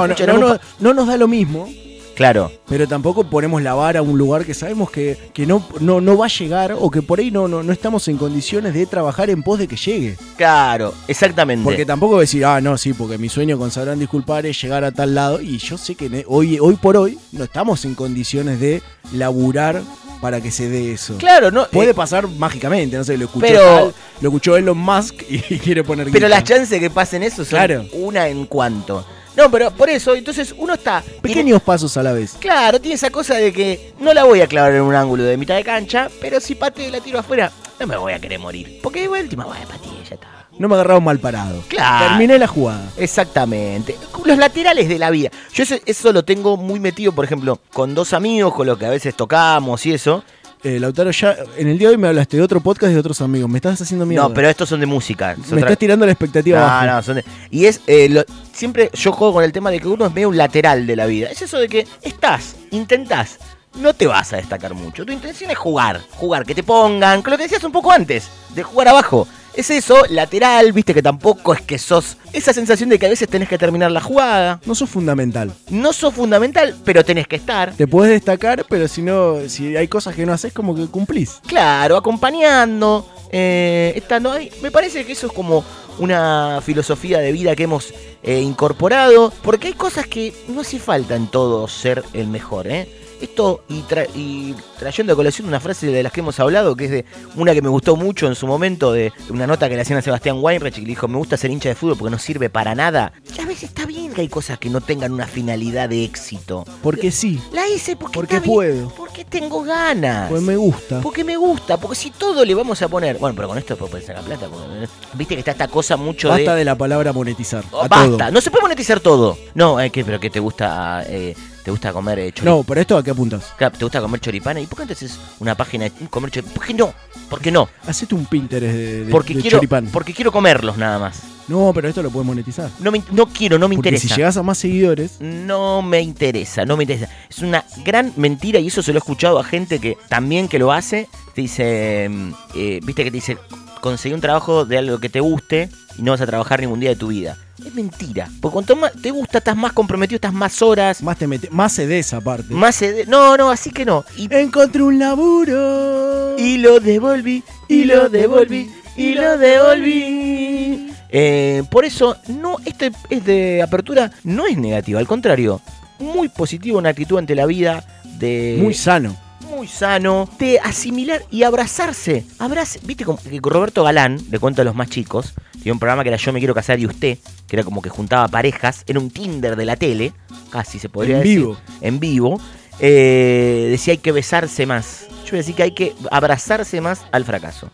[0.79, 1.67] No, nos da lo mismo,
[2.15, 2.51] Claro.
[2.67, 6.15] pero tampoco ponemos la vara a un lugar que sabemos que, que no, no, no
[6.15, 9.31] va a llegar o que por ahí no, no, no estamos en condiciones de trabajar
[9.31, 10.15] en pos de que llegue.
[10.37, 11.63] Claro, exactamente.
[11.63, 14.91] Porque tampoco decir, ah, no, sí, porque mi sueño con Sabrán Disculpar es llegar a
[14.91, 15.41] tal lado.
[15.41, 19.81] Y yo sé que ne- hoy, hoy por hoy no estamos en condiciones de laburar
[20.23, 21.17] para que se dé eso.
[21.17, 24.77] Claro, no, Puede eh, pasar mágicamente, no sé, lo escuchó pero- tal, lo escuchó Elon
[24.77, 26.29] Musk y quiere poner Pero guita.
[26.29, 27.85] las chances de que pasen eso son Claro.
[27.91, 29.05] una en cuanto.
[29.35, 31.03] No, pero por eso, entonces uno está.
[31.21, 32.37] Pequeños pasos a la vez.
[32.39, 35.35] Claro, tiene esa cosa de que no la voy a clavar en un ángulo de
[35.35, 37.51] mitad de cancha, pero si pateo y la tiro afuera,
[37.81, 38.79] no me voy a querer morir.
[38.81, 40.42] Porque de última voy a patear, ya está.
[40.59, 41.61] No me agarraron mal parado.
[41.67, 42.07] Claro.
[42.09, 42.85] Terminé la jugada.
[42.97, 43.95] Exactamente.
[44.25, 45.29] Los laterales de la vida.
[45.53, 48.85] Yo eso, eso lo tengo muy metido, por ejemplo, con dos amigos con los que
[48.85, 50.23] a veces tocamos y eso.
[50.63, 53.19] Eh, Lautaro, ya en el día de hoy me hablaste de otro podcast de otros
[53.19, 53.49] amigos.
[53.49, 54.27] Me estás haciendo mierda.
[54.29, 55.31] No, pero estos son de música.
[55.33, 56.85] Es Me otra- estás tirando la expectativa No, abajo.
[56.85, 57.81] no, son de- Y es.
[57.87, 60.87] eh, lo- siempre yo juego con el tema de que uno es medio un lateral
[60.87, 61.29] de la vida.
[61.29, 63.39] Es eso de que estás, intentás.
[63.75, 65.03] No te vas a destacar mucho.
[65.05, 65.99] Tu intención es jugar.
[66.11, 67.21] Jugar, que te pongan.
[67.23, 68.29] Con lo que decías un poco antes.
[68.55, 69.27] De jugar abajo.
[69.55, 72.17] Es eso, lateral, viste que tampoco es que sos.
[72.33, 74.59] Esa sensación de que a veces tenés que terminar la jugada.
[74.65, 75.53] No sos fundamental.
[75.69, 77.71] No sos fundamental, pero tenés que estar.
[77.73, 81.39] Te puedes destacar, pero si no, si hay cosas que no haces, como que cumplís.
[81.45, 84.49] Claro, acompañando, eh, estando ahí.
[84.63, 85.63] Me parece que eso es como
[85.99, 91.15] una filosofía de vida que hemos eh, incorporado, porque hay cosas que no hace falta
[91.15, 92.89] en todo ser el mejor, ¿eh?
[93.21, 96.85] Esto, y, tra- y trayendo a colación una frase de las que hemos hablado, que
[96.85, 99.81] es de una que me gustó mucho en su momento, de una nota que le
[99.81, 102.19] hacían a Sebastián Weinreich, que le dijo, me gusta ser hincha de fútbol porque no
[102.19, 103.13] sirve para nada.
[103.37, 106.65] Y a veces está bien que hay cosas que no tengan una finalidad de éxito.
[106.81, 107.41] Porque sí.
[107.51, 108.89] La hice porque, Porque está bien, puedo.
[108.95, 110.29] porque tengo ganas.
[110.29, 111.01] Pues me gusta.
[111.01, 113.17] Porque me gusta, porque si todo le vamos a poner.
[113.17, 114.47] Bueno, pero con esto después puedes sacar plata.
[114.47, 116.59] porque- Viste que está esta cosa mucho Basta de.
[116.59, 117.63] de la palabra monetizar.
[117.71, 118.31] Oh, a basta, todo.
[118.31, 119.37] no se puede monetizar todo.
[119.55, 120.03] No, eh, ¿qué?
[120.03, 121.03] pero que te gusta.
[121.07, 122.57] eh, te gusta comer eh, choripán.
[122.57, 123.53] No, pero esto a qué apuntas.
[123.57, 124.57] Te gusta comer choripán.
[124.57, 126.53] ¿Y por qué entonces una página de comer choripán?
[126.53, 126.93] ¿Por qué no?
[127.29, 127.69] ¿Por qué no?
[127.87, 129.87] Hacete un Pinterest de, de- Porque de quiero, choripán.
[129.91, 131.21] porque quiero comerlos nada más.
[131.47, 132.69] No, pero esto lo puedes monetizar.
[132.79, 134.07] No, me- no quiero, no me Porque interesa.
[134.07, 137.09] si llegas a más seguidores, No me interesa, no me interesa.
[137.29, 140.57] Es una gran mentira y eso se lo he escuchado a gente que también que
[140.59, 141.09] lo hace.
[141.35, 143.37] Te dice, mm, eh, viste que te dice,
[143.81, 146.89] conseguí un trabajo de algo que te guste y no vas a trabajar ningún día
[146.89, 147.37] de tu vida.
[147.65, 148.27] Es mentira.
[148.41, 151.01] Porque cuanto más te gusta, estás más comprometido, estás más horas.
[151.03, 152.53] más te metes, más cedes aparte.
[152.53, 154.03] Más sed- No, no, así que no.
[154.17, 156.35] Y, Encontré un laburo.
[156.37, 160.89] y lo devolví, y lo devolví, y lo devolví.
[161.09, 165.61] Eh, por eso, no, este es de apertura, no es negativa, al contrario,
[165.99, 167.85] muy positivo una actitud ante la vida
[168.17, 169.15] de Muy sano.
[169.55, 172.25] muy sano de asimilar y abrazarse.
[172.39, 172.79] Abrace.
[172.83, 176.09] Viste como que Roberto Galán, le cuento a los más chicos, tenía un programa que
[176.09, 179.09] era Yo me quiero casar y usted, que era como que juntaba parejas, era un
[179.09, 180.13] Tinder de la tele,
[180.51, 181.39] casi se podría En decir.
[181.39, 181.57] vivo.
[181.81, 182.41] En vivo.
[182.79, 185.05] Eh, decía hay que besarse más.
[185.25, 187.69] Yo voy a decir que hay que abrazarse más al fracaso.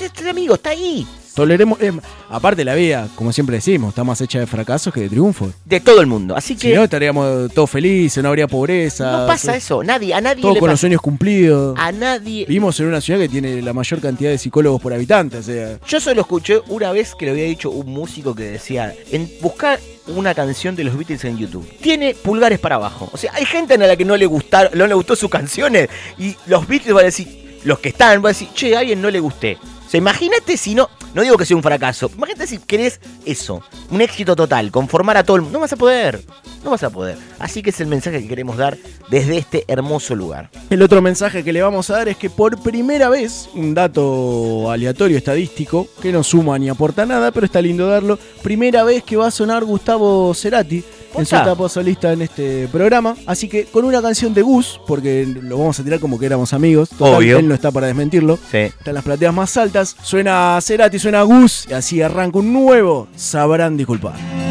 [0.00, 1.06] Este amigo está ahí.
[1.34, 1.80] Toleremos.
[1.80, 1.92] eh,
[2.30, 5.52] aparte, la vida, como siempre decimos, está más hecha de fracasos que de triunfos.
[5.64, 6.36] De todo el mundo.
[6.36, 9.20] Así que Si no, estaríamos todos felices, no habría pobreza.
[9.20, 9.82] no pasa todo- eso.
[9.84, 11.76] Nadie, a nadie Todo le con los sueños cumplidos.
[11.78, 12.46] A nadie.
[12.46, 15.38] Vivimos en una ciudad que tiene la mayor cantidad de psicólogos por habitante.
[15.38, 18.94] O sea, Yo solo escuché una vez que le había dicho un músico que decía,
[19.10, 21.68] en buscar una canción de los Beatles en YouTube.
[21.80, 23.08] Tiene pulgares para abajo.
[23.12, 25.88] O sea, hay gente a la que no le gustaron, no le gustó sus canciones
[26.18, 29.00] y los Beatles van a decir, los que están van a decir, che, a alguien
[29.02, 29.56] no le gusté.
[29.86, 32.10] O sea, imagínate si no, No digo que sea un fracaso.
[32.16, 35.58] Imagínate si querés eso, un éxito total, conformar a todo el mundo.
[35.58, 36.20] No vas a poder,
[36.64, 37.16] no vas a poder.
[37.38, 38.76] Así que es el mensaje que queremos dar
[39.10, 40.50] desde este hermoso lugar.
[40.70, 44.70] El otro mensaje que le vamos a dar es que por primera vez, un dato
[44.70, 49.16] aleatorio estadístico, que no suma ni aporta nada, pero está lindo darlo, primera vez que
[49.16, 50.82] va a sonar Gustavo Cerati
[51.16, 53.14] en su etapa solista en este programa.
[53.26, 56.52] Así que con una canción de Gus, porque lo vamos a tirar como que éramos
[56.52, 57.38] amigos, total, Obvio.
[57.38, 58.38] él no está para desmentirlo.
[58.50, 58.58] Sí.
[58.58, 63.08] Está en las plateas más altas, suena Cerati, suena Gus, y así arranca un nuevo,
[63.16, 64.43] sabrán disculpar.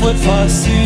[0.00, 0.79] Nunca fue fácil,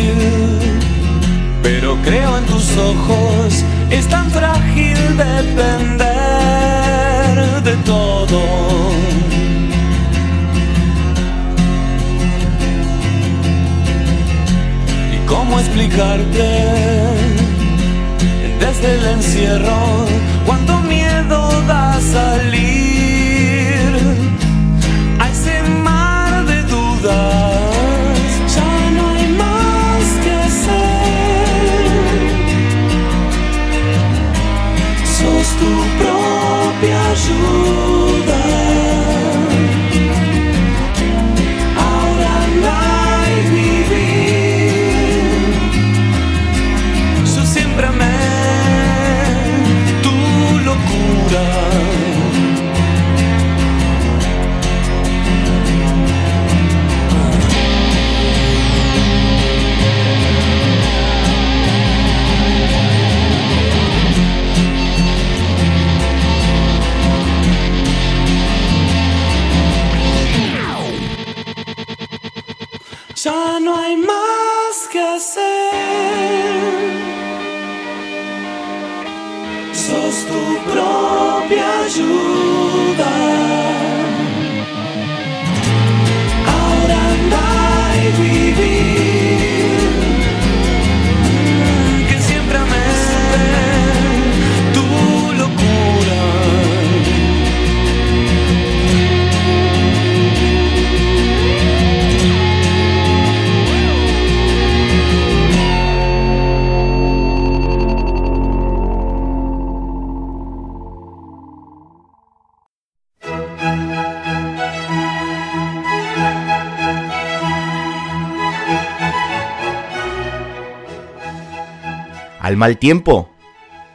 [122.55, 123.29] Al mal tiempo,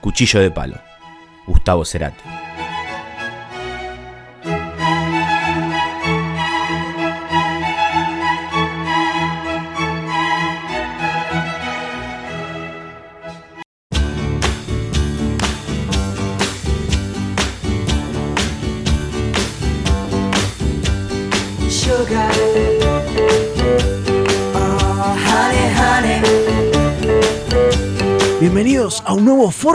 [0.02, 0.76] cuchillo de palo.
[1.46, 2.29] Gustavo Cerati.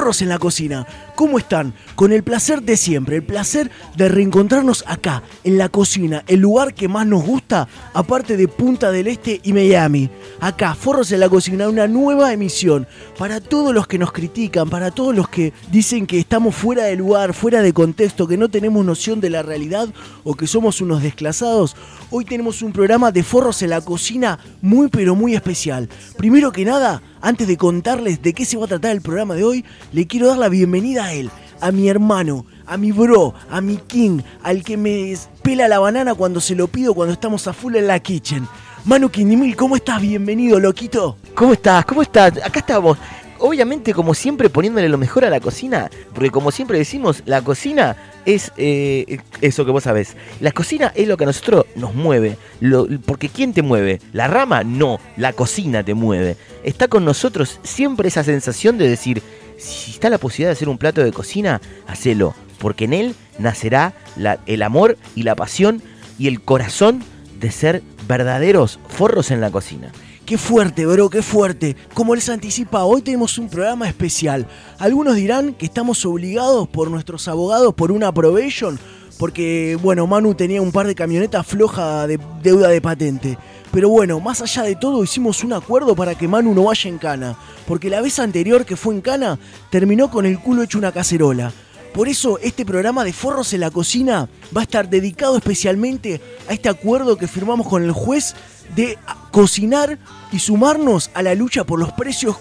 [0.06, 0.86] En la Cocina.
[1.16, 1.74] ¿Cómo están?
[1.96, 6.76] Con el placer de siempre, el placer de reencontrarnos acá, en la cocina, el lugar
[6.76, 10.10] que más nos gusta, aparte de Punta del Este y Miami.
[10.40, 12.86] Acá, Forros en la Cocina, una nueva emisión
[13.18, 16.96] para todos los que nos critican, para todos los que dicen que estamos fuera de
[16.96, 19.90] lugar, fuera de contexto, que no tenemos noción de la realidad
[20.24, 21.76] o que somos unos desclasados.
[22.12, 25.90] Hoy tenemos un programa de Forros en la Cocina muy pero muy especial.
[26.18, 29.44] Primero que nada, antes de contarles de qué se va a tratar el programa de
[29.44, 33.62] hoy, le quiero dar la bienvenida a él, a mi hermano, a mi bro, a
[33.62, 37.54] mi king, al que me pela la banana cuando se lo pido cuando estamos a
[37.54, 38.48] full en la kitchen.
[38.86, 40.00] Manu Quindimil, ¿cómo estás?
[40.00, 41.18] Bienvenido, loquito.
[41.34, 41.84] ¿Cómo estás?
[41.86, 42.34] ¿Cómo estás?
[42.44, 43.00] Acá estamos.
[43.40, 45.90] Obviamente, como siempre, poniéndole lo mejor a la cocina.
[46.14, 47.96] Porque como siempre decimos, la cocina
[48.26, 50.16] es eh, eso que vos sabés.
[50.40, 52.38] La cocina es lo que a nosotros nos mueve.
[52.62, 54.00] Lo- porque ¿quién te mueve?
[54.14, 54.64] ¿La rama?
[54.64, 56.38] No, la cocina te mueve.
[56.64, 59.22] Está con nosotros siempre esa sensación de decir,
[59.58, 62.34] si está la posibilidad de hacer un plato de cocina, hacelo.
[62.60, 65.82] Porque en él nacerá la- el amor y la pasión
[66.18, 67.04] y el corazón
[67.40, 69.92] de ser verdaderos forros en la cocina.
[70.26, 71.76] Qué fuerte, bro, qué fuerte.
[71.94, 74.48] Como les anticipa, hoy tenemos un programa especial.
[74.80, 78.80] Algunos dirán que estamos obligados por nuestros abogados por una probation,
[79.20, 83.38] porque, bueno, Manu tenía un par de camionetas flojas de deuda de patente.
[83.72, 86.98] Pero bueno, más allá de todo, hicimos un acuerdo para que Manu no vaya en
[86.98, 87.38] cana.
[87.68, 89.38] Porque la vez anterior que fue en cana,
[89.70, 91.54] terminó con el culo hecho una cacerola.
[91.94, 96.54] Por eso este programa de Forros en la Cocina va a estar dedicado especialmente a
[96.54, 98.36] este acuerdo que firmamos con el juez
[98.76, 98.98] de
[99.36, 99.98] cocinar
[100.32, 102.38] y sumarnos a la lucha por los precios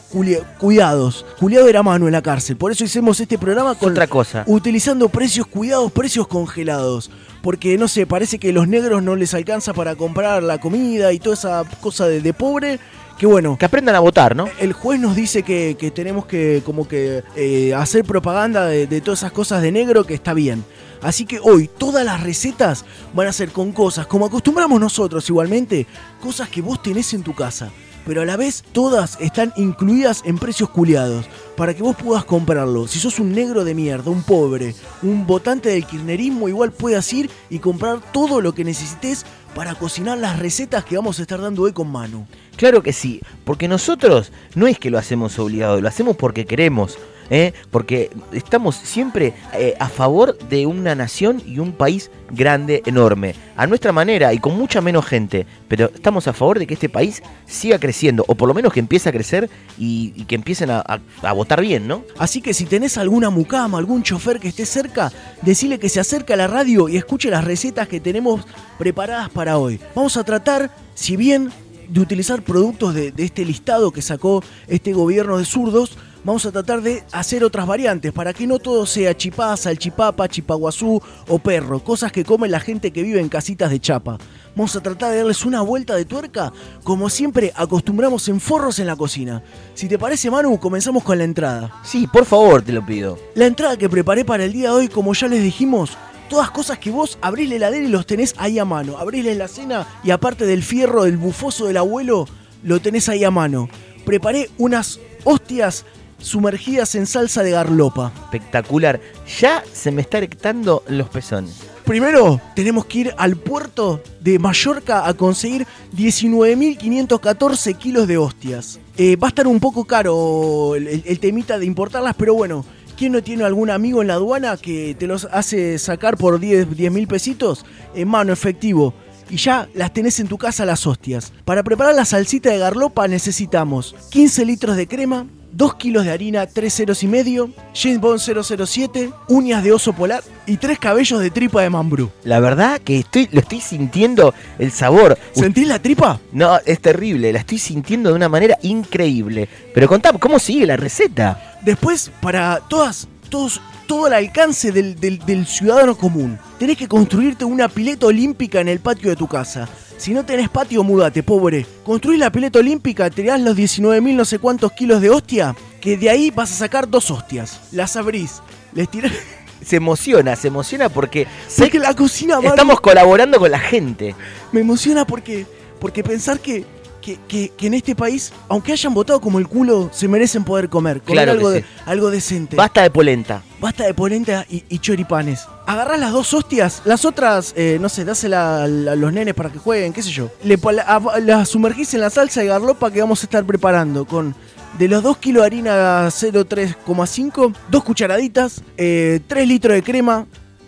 [0.61, 1.27] cuidados.
[1.41, 2.57] Cuidado era mano en la cárcel.
[2.57, 4.45] Por eso hicimos este programa con Otra cosa.
[4.47, 7.11] utilizando precios cuidados, precios congelados.
[7.43, 11.19] Porque no sé, parece que los negros no les alcanza para comprar la comida y
[11.19, 12.79] toda esa cosa de, de pobre.
[13.19, 13.57] Que bueno.
[13.59, 14.49] Que aprendan a votar, ¿no?
[14.61, 19.01] El juez nos dice que, que tenemos que como que eh, hacer propaganda de, de
[19.01, 20.65] todas esas cosas de negro que está bien.
[21.03, 25.87] Así que hoy todas las recetas van a ser con cosas, como acostumbramos nosotros igualmente,
[26.21, 27.71] cosas que vos tenés en tu casa.
[28.07, 31.27] Pero a la vez todas están incluidas en precios culiados,
[31.57, 32.87] para que vos puedas comprarlo.
[32.87, 37.31] Si sos un negro de mierda, un pobre, un votante del kirchnerismo, igual puedas ir
[37.49, 41.63] y comprar todo lo que necesites para cocinar las recetas que vamos a estar dando
[41.63, 42.27] hoy con Manu.
[42.57, 46.99] Claro que sí, porque nosotros no es que lo hacemos obligado, lo hacemos porque queremos,
[47.31, 47.53] ¿eh?
[47.71, 53.67] porque estamos siempre eh, a favor de una nación y un país grande, enorme, a
[53.67, 57.23] nuestra manera y con mucha menos gente, pero estamos a favor de que este país
[57.47, 61.61] siga creciendo, o por lo menos que empiece a crecer y, que empiecen a votar
[61.61, 62.05] bien, ¿no?
[62.19, 65.13] Así que si tenés alguna mucama, algún chofer que esté cerca,
[65.43, 68.47] decile que se acerque a la radio y escuche las recetas que tenemos
[68.79, 69.79] preparadas para hoy.
[69.95, 71.51] Vamos a tratar, si bien
[71.89, 76.53] de utilizar productos de, de este listado que sacó este gobierno de zurdos, vamos a
[76.53, 81.81] tratar de hacer otras variantes para que no todo sea chipá, salchipapa, chipaguazú o perro,
[81.81, 84.19] cosas que come la gente que vive en casitas de chapa.
[84.57, 86.53] Vamos a tratar de darles una vuelta de tuerca,
[86.85, 89.43] como siempre acostumbramos en forros en la cocina.
[89.75, 91.73] Si te parece, Manu, comenzamos con la entrada.
[91.83, 93.19] Sí, por favor, te lo pido.
[93.35, 96.79] La entrada que preparé para el día de hoy, como ya les dijimos, todas cosas
[96.79, 98.99] que vos abrís la heladera y los tenés ahí a mano.
[98.99, 102.27] Abrís la cena y aparte del fierro del bufoso del abuelo,
[102.63, 103.69] lo tenés ahí a mano.
[104.05, 105.85] Preparé unas hostias
[106.19, 108.13] sumergidas en salsa de garlopa.
[108.25, 109.01] Espectacular.
[109.39, 111.75] Ya se me está erectando los pezones.
[111.85, 118.81] Primero, tenemos que ir al puerto de Mallorca a conseguir 19.514 kilos de hostias.
[118.97, 122.65] Eh, va a estar un poco caro el, temita de importarlas, pero bueno,
[122.97, 126.91] ¿quién no tiene algún amigo en la aduana que te los hace sacar por 10
[126.91, 128.95] mil pesitos en mano, efectivo?
[129.31, 131.33] Y ya las tenés en tu casa las hostias.
[131.45, 135.27] Para preparar la salsita de garlopa necesitamos 15 litros de crema,
[135.57, 140.23] 2 kilos de harina 3 ceros y medio, James Bond 007, uñas de oso polar
[140.47, 142.11] y 3 cabellos de tripa de mambrú.
[142.25, 145.17] La verdad que estoy, lo estoy sintiendo el sabor.
[145.33, 146.19] ¿Sentís la tripa?
[146.33, 149.49] No, es terrible, la estoy sintiendo de una manera increíble.
[149.73, 151.59] Pero contame, ¿cómo sigue la receta?
[151.63, 157.45] Después, para todas, todos, todo el alcance del, del- del ciudadano común, tenés que construirte
[157.45, 159.69] una pileta olímpica en el patio de tu casa.
[159.97, 161.65] Si no tenés patio, mudate, pobre.
[161.85, 165.97] Construís la pileta olímpica, te das los 19.000 no sé cuántos kilos de hostia, que
[165.97, 167.61] de ahí vas a sacar dos hostias.
[167.73, 168.43] Las abrís,
[168.75, 169.13] les tirás...
[169.65, 174.15] Se emociona, se emociona porque, sé Porque la cocina, Manu, estamos colaborando con la gente.
[174.53, 175.47] Me emociona porque,
[175.81, 176.67] porque pensar que,
[177.05, 180.69] que, que- que en este país, aunque hayan votado como el culo, se merecen poder
[180.71, 181.01] comer.
[181.03, 181.57] Comer Claro algo, sí.
[181.59, 182.57] de- algo decente.
[182.57, 183.43] Basta de polenta.
[183.61, 185.43] Basta de polenta y, y choripanes.
[185.67, 189.59] Agarrás las dos hostias, las otras, eh, no sé, dásela a, los nenes para que
[189.59, 190.31] jueguen, qué sé yo.
[190.43, 194.35] Le, a- las sumergís en la salsa de garlopa que vamos a estar preparando con
[194.79, 200.27] de los 2 kilos de harina 0,3,5, 2 cucharaditas, 3 litros de crema,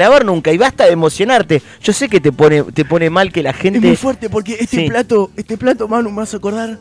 [0.00, 0.52] vas clavar nunca.
[0.52, 1.62] Y basta de emocionarte.
[1.82, 3.78] Yo sé que te pone, te pone mal que la gente.
[3.78, 4.88] Es muy fuerte porque este Sí.
[4.88, 6.78] plato, este plato, Manu, me hace acordar,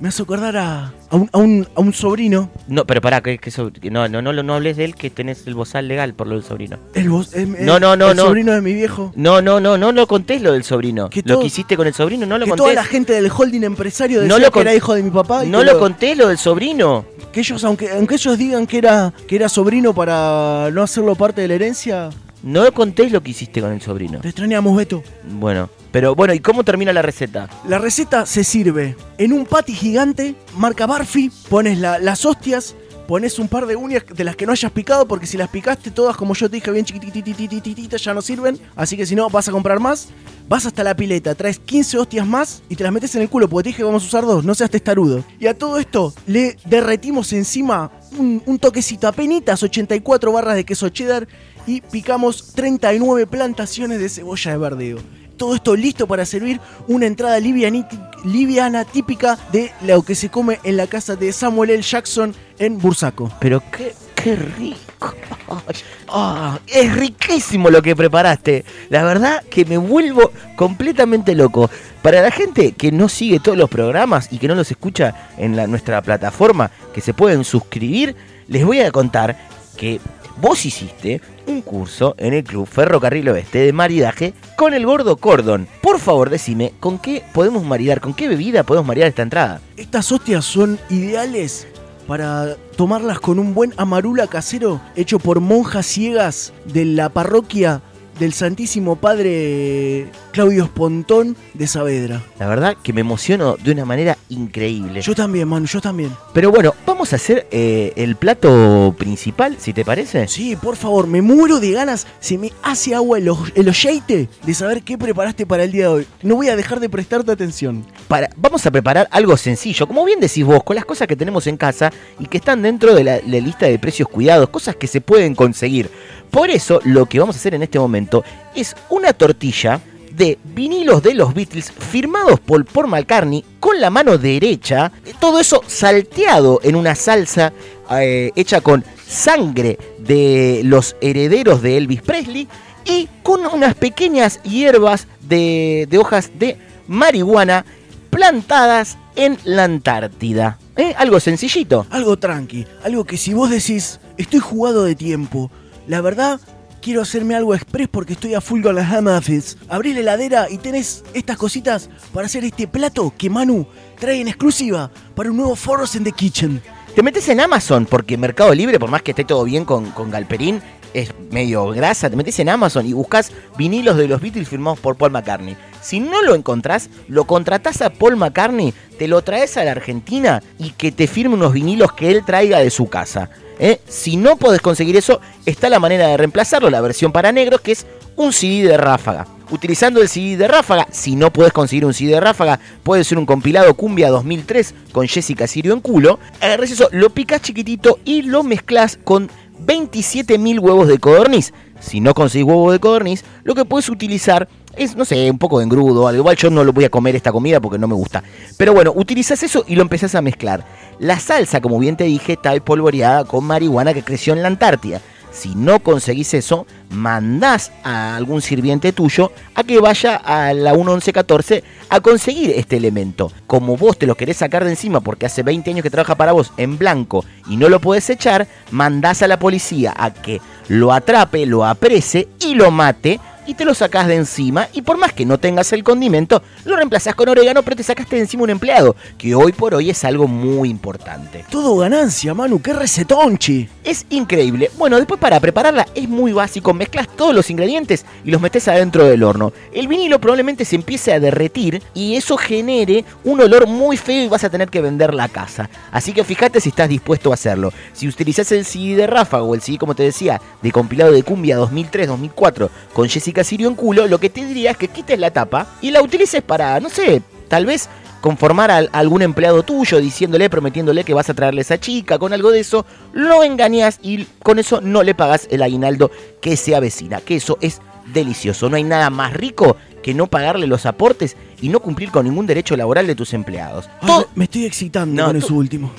[0.00, 2.50] me hace acordar a, a un, a un- a un sobrino.
[2.68, 5.08] No, pero pará, que, que so- no, no, no, lo- no hables de él, que
[5.08, 6.76] tenés el bozal legal por lo del sobrino.
[6.94, 8.24] El, em- No, no, no, el no.
[8.24, 9.12] sobrino de mi viejo.
[9.16, 11.08] No, no, no, no lo contés lo del sobrino.
[11.08, 12.64] Que lo que hiciste con el sobrino, no lo que contés.
[12.64, 15.44] toda la gente del holding empresario decía No lo que era hijo de mi papá.
[15.44, 17.06] y no que lo conté lo del sobrino.
[17.32, 21.40] Que ellos, aunque, aunque ellos digan que era, que era sobrino para no hacerlo parte
[21.42, 22.10] de la herencia,
[22.46, 24.20] No lo contés lo que hiciste con el sobrino.
[24.20, 25.02] te extrañamos, Beto.
[25.32, 27.48] Bueno, pero bueno, ¿y cómo termina la receta?
[27.68, 32.76] La receta se sirve en un patty gigante, marca Barfi, pones la- las hostias,
[33.08, 35.90] pones un par de uñas de las que no hayas picado, porque si las picaste
[35.90, 38.58] todas, como yo te dije, bien chiquititititititas, ya no sirven.
[38.76, 40.08] Así que si no, vas a comprar más.
[40.48, 43.48] Vas hasta la pileta, traes 15 hostias más y te las metes en el culo,
[43.48, 45.24] porque te dije que vamos a usar dos, no seas testarudo.
[45.40, 50.88] Y a todo esto le derretimos encima un, un toquecito, apenitas 84 barras de queso
[50.88, 51.26] cheddar
[51.66, 54.98] y picamos 39 plantaciones de cebolla de verdeo.
[55.36, 60.76] Todo esto listo para servir una entrada liviana típica de lo que se come en
[60.78, 61.82] la casa de Samuel L.
[61.82, 63.30] Jackson en Bursaco.
[63.40, 65.14] Pero qué, qué rico.
[66.08, 68.64] Ah, es riquísimo lo que preparaste.
[68.88, 71.68] La verdad que me vuelvo completamente loco.
[72.02, 75.54] Para la gente que no sigue todos los programas y que no los escucha en
[75.56, 78.14] la- nuestra plataforma, que se pueden suscribir,
[78.48, 79.36] les voy a contar
[79.76, 80.00] que
[80.40, 85.66] vos hiciste un curso en el Club Ferrocarril Oeste de maridaje con el gordo Cordon.
[85.82, 88.00] Por favor, decime, ¿con qué podemos maridar?
[88.00, 89.60] ¿Con qué bebida podemos maridar esta entrada?
[89.76, 91.66] Estas hostias son ideales
[92.06, 97.82] para tomarlas con un buen amarula casero hecho por monjas ciegas de la parroquia
[98.18, 102.22] del Santísimo Padre Claudio Espontón de Saavedra.
[102.38, 105.00] La verdad que me emociono de una manera increíble.
[105.00, 106.10] Yo también, Manu, yo también.
[106.34, 110.28] Pero bueno, vamos a hacer eh, el plato principal, si te parece.
[110.28, 114.52] Sí, por favor, me muero de ganas, se me hace agua el, el oyeite de
[114.52, 116.06] saber qué preparaste para el día de hoy.
[116.20, 117.86] No voy a dejar de prestarte atención.
[118.06, 121.46] Para, vamos a preparar algo sencillo, como bien decís vos, con las cosas que tenemos
[121.46, 124.86] en casa y que están dentro de la, la lista de precios cuidados, cosas que
[124.86, 125.88] se pueden conseguir.
[126.30, 128.22] Por eso, lo que vamos a hacer en este momento
[128.54, 129.80] es una tortilla
[130.16, 135.62] de vinilos de los Beatles firmados por Paul McCartney con la mano derecha, todo eso
[135.66, 137.52] salteado en una salsa
[137.90, 142.48] eh, hecha con sangre de los herederos de Elvis Presley
[142.84, 147.64] y con unas pequeñas hierbas de, de hojas de marihuana
[148.10, 150.58] plantadas en la Antártida.
[150.76, 150.94] ¿Eh?
[150.96, 151.86] Algo sencillito.
[151.90, 155.50] Algo tranqui, algo que si vos decís, estoy jugado de tiempo,
[155.86, 156.40] la verdad,
[156.86, 159.56] quiero hacerme algo express porque estoy a full con las office.
[159.68, 163.66] Abrís la heladera y tenés estas cositas para hacer este plato que Manu
[163.98, 166.62] trae en exclusiva para un nuevo Force in the Kitchen.
[166.94, 170.12] Te metes en Amazon porque Mercado Libre, por más que esté todo bien con, con
[170.12, 170.62] Galperín,
[170.94, 172.08] es medio grasa.
[172.08, 175.56] Te metes en Amazon y buscas vinilos de los Beatles firmados por Paul McCartney.
[175.86, 180.42] Si no lo encontrás, lo contratás a Paul McCartney, te lo traes a la Argentina
[180.58, 183.30] y que te firme unos vinilos que él traiga de su casa.
[183.60, 183.80] ¿eh?
[183.86, 187.70] Si no podés conseguir eso, está la manera de reemplazarlo, la versión para negros, que
[187.70, 189.28] es un CD de ráfaga.
[189.52, 193.16] Utilizando el CD de ráfaga, si no puedes conseguir un CD de ráfaga, puede ser
[193.18, 196.18] un compilado Cumbia 2003 con Jessica Sirio en culo.
[196.40, 199.30] Agarrás eso, lo picas chiquitito y lo mezclas con
[199.64, 201.52] 27.000 huevos de codorniz.
[201.78, 205.58] Si no conseguís huevo de codorniz, lo que puedes utilizar es, no sé, un poco
[205.58, 206.06] de engrudo.
[206.06, 208.22] Al igual yo no lo voy a comer esta comida porque no me gusta.
[208.56, 210.64] Pero bueno, utilizas eso y lo empezás a mezclar.
[210.98, 215.00] La salsa, como bien te dije, está espolvoreada con marihuana que creció en la Antártida.
[215.36, 221.62] Si no conseguís eso, mandás a algún sirviente tuyo a que vaya a la 1114
[221.90, 223.30] a conseguir este elemento.
[223.46, 226.32] Como vos te lo querés sacar de encima porque hace 20 años que trabaja para
[226.32, 230.90] vos en blanco y no lo podés echar, mandás a la policía a que lo
[230.90, 235.12] atrape, lo aprese y lo mate y te lo sacás de encima y por más
[235.12, 238.50] que no tengas el condimento, lo reemplazás con orégano, pero te sacaste de encima un
[238.50, 241.44] empleado, que hoy por hoy es algo muy importante.
[241.50, 243.68] Todo ganancia, Manu, qué recetonchi.
[243.84, 244.70] Es increíble.
[244.76, 249.04] Bueno, después para prepararla es muy básico, mezclas todos los ingredientes y los metes adentro
[249.04, 249.52] del horno.
[249.72, 254.28] El vinilo probablemente se empiece a derretir y eso genere un olor muy feo y
[254.28, 255.70] vas a tener que vender la casa.
[255.92, 257.72] Así que fíjate si estás dispuesto a hacerlo.
[257.92, 261.22] Si utilizás el CD de Ráfaga o el CD, como te decía, de compilado de
[261.22, 265.30] cumbia 2003-2004 con Jessica Sirio en culo, lo que te diría es que quites la
[265.30, 267.88] tapa y la utilices para, no sé, tal vez
[268.20, 272.32] conformar a algún empleado tuyo diciéndole, prometiéndole que vas a traerle a esa chica, con
[272.32, 276.74] algo de eso, lo engañas y con eso no le pagas el aguinaldo que se
[276.74, 277.80] avecina, que eso es
[278.12, 278.68] delicioso.
[278.68, 282.46] No hay nada más rico que no pagarle los aportes y no cumplir con ningún
[282.46, 283.88] derecho laboral de tus empleados.
[284.00, 285.90] Ay, me estoy excitando No, con tú- eso último.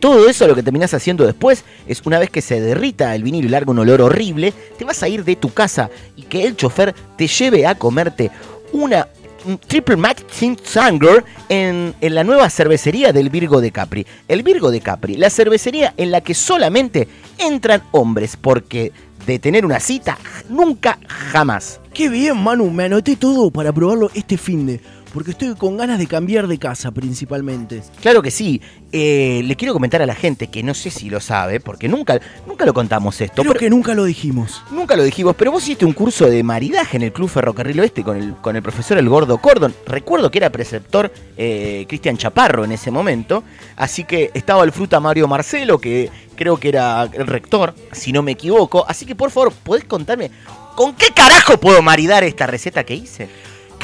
[0.00, 3.46] Todo eso lo que terminás haciendo después es una vez que se derrita el vinilo
[3.46, 6.56] y larga un olor horrible, te vas a ir de tu casa y que el
[6.56, 8.30] chofer te lleve a comerte
[8.72, 9.08] una
[9.46, 14.04] un Triple Match Sin Sanger en, en la nueva cervecería del Virgo de Capri.
[14.26, 17.06] El Virgo de Capri, la cervecería en la que solamente
[17.38, 18.92] entran hombres, porque
[19.26, 20.18] de tener una cita,
[20.48, 21.80] nunca jamás.
[21.92, 24.80] Qué bien, Manu, me anoté todo para probarlo este fin de.
[25.16, 27.82] Porque estoy con ganas de cambiar de casa principalmente.
[28.02, 28.60] Claro que sí.
[28.92, 32.20] Eh, le quiero comentar a la gente que no sé si lo sabe, porque nunca,
[32.46, 33.40] nunca lo contamos esto.
[33.40, 34.62] Creo pero- que nunca lo dijimos.
[34.70, 38.02] Nunca lo dijimos, pero vos hiciste un curso de maridaje en el Club Ferrocarril Oeste
[38.04, 39.74] con el, con el profesor El Gordo Cordon.
[39.86, 43.42] Recuerdo que era preceptor eh, Cristian Chaparro en ese momento.
[43.76, 48.22] Así que estaba el fruta Mario Marcelo, que creo que era el rector, si no
[48.22, 48.84] me equivoco.
[48.86, 50.30] Así que por favor, ¿podés contarme
[50.74, 53.30] con qué carajo puedo maridar esta receta que hice?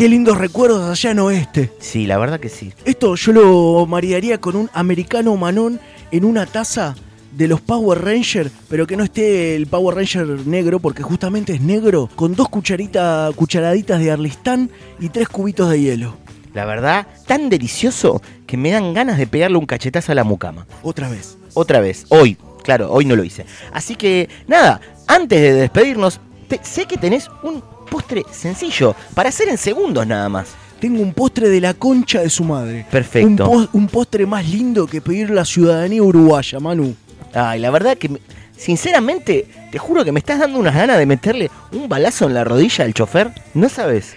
[0.03, 1.71] Qué lindos recuerdos allá en oeste.
[1.79, 2.73] Sí, la verdad que sí.
[2.85, 5.79] Esto yo lo maridaría con un americano manón
[6.11, 6.97] en una taza
[7.31, 11.61] de los Power Ranger, pero que no esté el Power Ranger negro, porque justamente es
[11.61, 16.17] negro, con dos cucharitas, cucharaditas de Arlistán y tres cubitos de hielo.
[16.53, 20.67] La verdad, tan delicioso que me dan ganas de pegarle un cachetazo a la mucama.
[20.83, 21.39] Otra vez.
[21.55, 22.37] Otra vez, hoy.
[22.65, 23.47] Claro, hoy no lo hice.
[23.73, 27.63] Así que, nada, antes de despedirnos, te- sé que tenés un
[27.93, 30.49] postre sencillo para hacer en segundos nada más.
[30.81, 32.85] Tengo un postre de la concha de su madre.
[32.91, 33.29] Perfecto.
[33.29, 36.97] Un, pos- un postre más lindo que pedir la ciudadanía uruguaya, Manu.
[37.33, 38.21] Ay, la verdad que, me-
[38.57, 42.43] sinceramente, te juro que me estás dando unas ganas de meterle un balazo en la
[42.45, 43.31] rodilla al chofer.
[43.55, 44.15] ¿No sabes?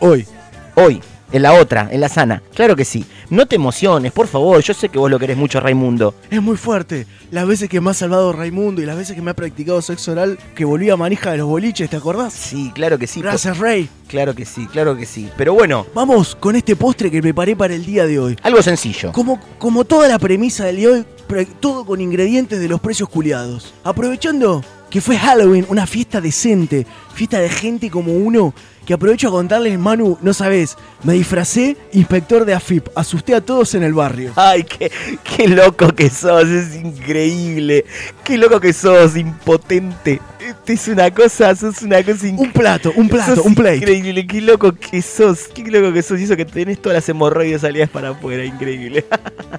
[0.00, 0.26] Hoy.
[0.74, 1.00] Hoy.
[1.30, 2.42] En la otra, en la sana.
[2.54, 3.04] Claro que sí.
[3.30, 4.62] No te emociones, por favor.
[4.62, 6.14] Yo sé que vos lo querés mucho, Raimundo.
[6.30, 7.06] Es muy fuerte.
[7.30, 10.12] Las veces que me ha salvado Raimundo y las veces que me ha practicado sexo
[10.12, 12.32] oral, que volví a manija de los boliches, ¿te acordás?
[12.32, 13.20] Sí, claro que sí.
[13.20, 13.88] Gracias, Rey.
[14.08, 15.28] Claro que sí, claro que sí.
[15.36, 18.36] Pero bueno, Vamos con este postre que preparé para el día de hoy.
[18.42, 19.12] algo sencillo.
[19.12, 20.94] Como, como toda la premisa del día de
[21.34, 23.74] hoy, todo con ingredientes de los precios culiados.
[23.84, 28.54] Aprovechando que fue Halloween, una fiesta decente, fiesta de gente como uno,
[28.88, 33.74] que aprovecho a contarles, Manu, no sabes, me disfracé inspector de AFIP, asusté a todos
[33.74, 34.32] en el barrio.
[34.34, 34.90] Ay, qué,
[35.22, 37.84] qué loco que sos, es increíble.
[38.24, 40.22] Qué loco que sos, impotente.
[40.40, 42.46] Este es una cosa, sos una cosa increíble.
[42.46, 43.76] Un plato, un plato, Sos un plate.
[43.76, 46.18] Increíble, qué loco que sos, qué loco que sos.
[46.20, 49.04] Y eso que tenés todas las hemorroides salidas para afuera, increíble.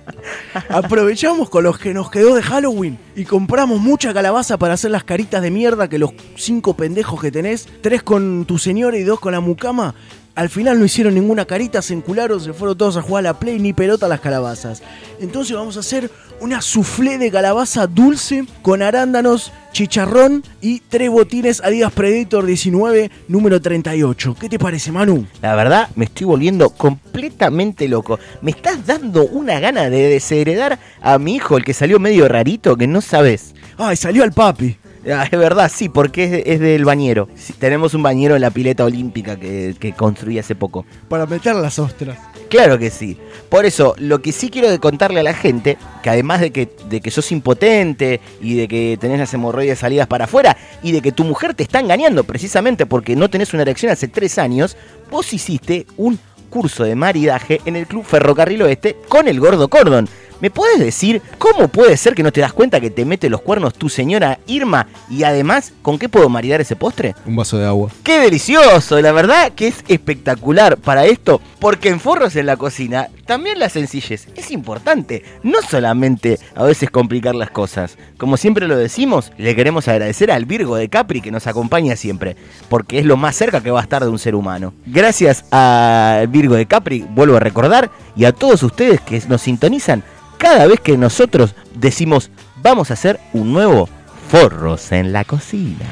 [0.69, 5.03] Aprovechamos con los que nos quedó de Halloween y compramos mucha calabaza para hacer las
[5.03, 9.18] caritas de mierda que los cinco pendejos que tenés, tres con tu señora y dos
[9.20, 9.93] con la mucama,
[10.39, 13.39] al final no hicieron ninguna carita, se encularon, se fueron todos a jugar a la
[13.39, 14.82] play, ni pelota a las calabazas.
[15.20, 16.09] Entonces vamos a hacer
[16.39, 23.61] una soufflé de calabaza dulce con arándanos, chicharrón y tres botines Adidas Predator 19, número
[23.61, 24.38] 38.
[24.39, 25.28] ¿Qué te parece, Manu?
[25.41, 28.17] La verdad, me estoy volviendo completamente loco.
[28.41, 32.78] Me estás dando una gana de desheredar a mi hijo, el que salió medio rarito,
[32.78, 33.55] que no sabes.
[33.78, 34.78] Ay, salió al papi.
[35.08, 37.30] Ah, es verdad, sí, porque es, es del bañero.
[37.36, 40.86] Sí, tenemos un bañero en la pileta olímpica que, que construí hace poco.
[41.08, 42.18] Para meter las ostras.
[42.50, 43.18] Claro que sí.
[43.47, 47.00] Por eso, lo que sí quiero contarle a la gente, que además de que, de
[47.00, 51.12] que sos impotente y de que tenés las hemorroides salidas para afuera y de que
[51.12, 54.76] tu mujer te está engañando precisamente porque no tenés una erección hace tres años,
[55.12, 56.20] vos hiciste un
[56.50, 60.10] curso de maridaje en el Club Ferrocarril Oeste con el Gordo Cordon.
[60.41, 63.41] ¿Me puedes decir cómo puede ser que no te das cuenta que te mete los
[63.41, 64.87] cuernos tu señora Irma?
[65.09, 67.13] Y además, ¿con qué puedo maridar ese postre?
[67.25, 67.91] Un vaso de agua.
[68.03, 69.01] ¡Qué delicioso!
[69.01, 73.67] La verdad que es espectacular para esto, porque en Forros en la Cocina también la
[73.67, 77.97] sencillez es importante, no solamente a veces complicar las cosas.
[78.17, 82.37] Como siempre lo decimos, le queremos agradecer al Virgo de Capri que nos acompaña siempre,
[82.69, 84.73] porque es lo más cerca que va a estar de un ser humano.
[84.85, 90.03] Gracias al Virgo de Capri, vuelvo a recordar, y a todos ustedes que nos sintonizan
[90.39, 92.31] cada vez que nosotros decimos
[92.63, 93.87] vamos a hacer un nuevo
[94.29, 95.85] Forros en la Cocina.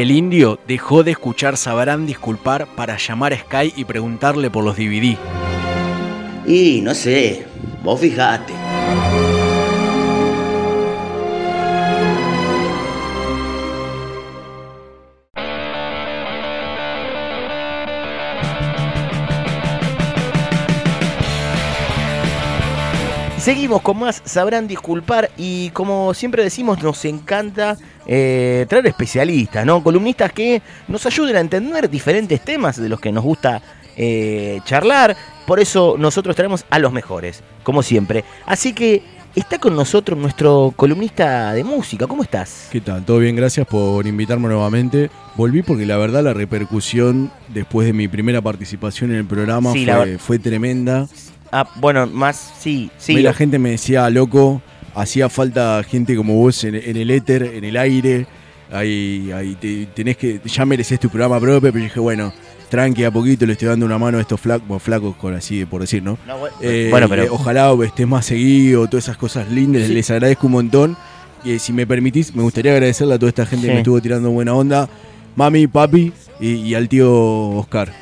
[0.00, 4.76] El indio dejó de escuchar Sabrán Disculpar para llamar a Sky y preguntarle por los
[4.76, 5.18] DVD.
[6.46, 7.44] Y no sé,
[7.84, 8.54] vos fijate.
[23.36, 27.76] Seguimos con más, sabrán disculpar y como siempre decimos nos encanta
[28.12, 29.84] eh, traer especialistas, ¿no?
[29.84, 33.62] Columnistas que nos ayuden a entender diferentes temas de los que nos gusta
[33.96, 35.16] eh, charlar.
[35.46, 38.24] Por eso nosotros traemos a los mejores, como siempre.
[38.46, 39.04] Así que
[39.36, 42.08] está con nosotros nuestro columnista de música.
[42.08, 42.66] ¿Cómo estás?
[42.72, 43.04] ¿Qué tal?
[43.04, 45.08] Todo bien, gracias por invitarme nuevamente.
[45.36, 49.86] Volví porque la verdad la repercusión después de mi primera participación en el programa Sí,
[49.86, 51.06] fue, fue tremenda.
[51.52, 53.12] Ah, bueno, más, sí, sí.
[53.12, 54.62] Y la gente me decía, loco,
[54.94, 58.26] hacía falta gente como vos en, en el éter, en el aire.
[58.72, 62.32] Ahí, ahí te- tenés que, ya mereces tu programa propio, pero yo dije, bueno,
[62.68, 65.64] tranqui a poquito, le estoy dando una mano a estos flacos, bueno, flacos con así
[65.64, 66.18] por decir, ¿no?
[66.26, 69.92] No, bueno, Eh, bueno, pero- eh, ojalá estés más seguido, todas esas cosas lindas, Sí.
[69.94, 70.96] les agradezco un montón.
[71.42, 73.68] Y eh, si me permitís, me gustaría agradecerle a toda esta gente Sí.
[73.68, 74.88] que me estuvo tirando buena onda,
[75.34, 77.92] mami, papi y, y al tío Oscar.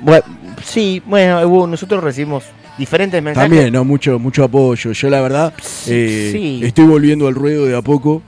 [0.00, 0.24] Bueno,
[0.62, 2.44] sí, bueno, nosotros recibimos
[2.78, 3.48] diferentes mensajes.
[3.50, 3.84] También, ¿no?
[3.84, 4.92] Mucho, mucho apoyo.
[4.92, 5.52] Yo la verdad
[5.86, 6.60] eh, sí.
[6.64, 8.22] estoy volviendo al ruedo de a poco.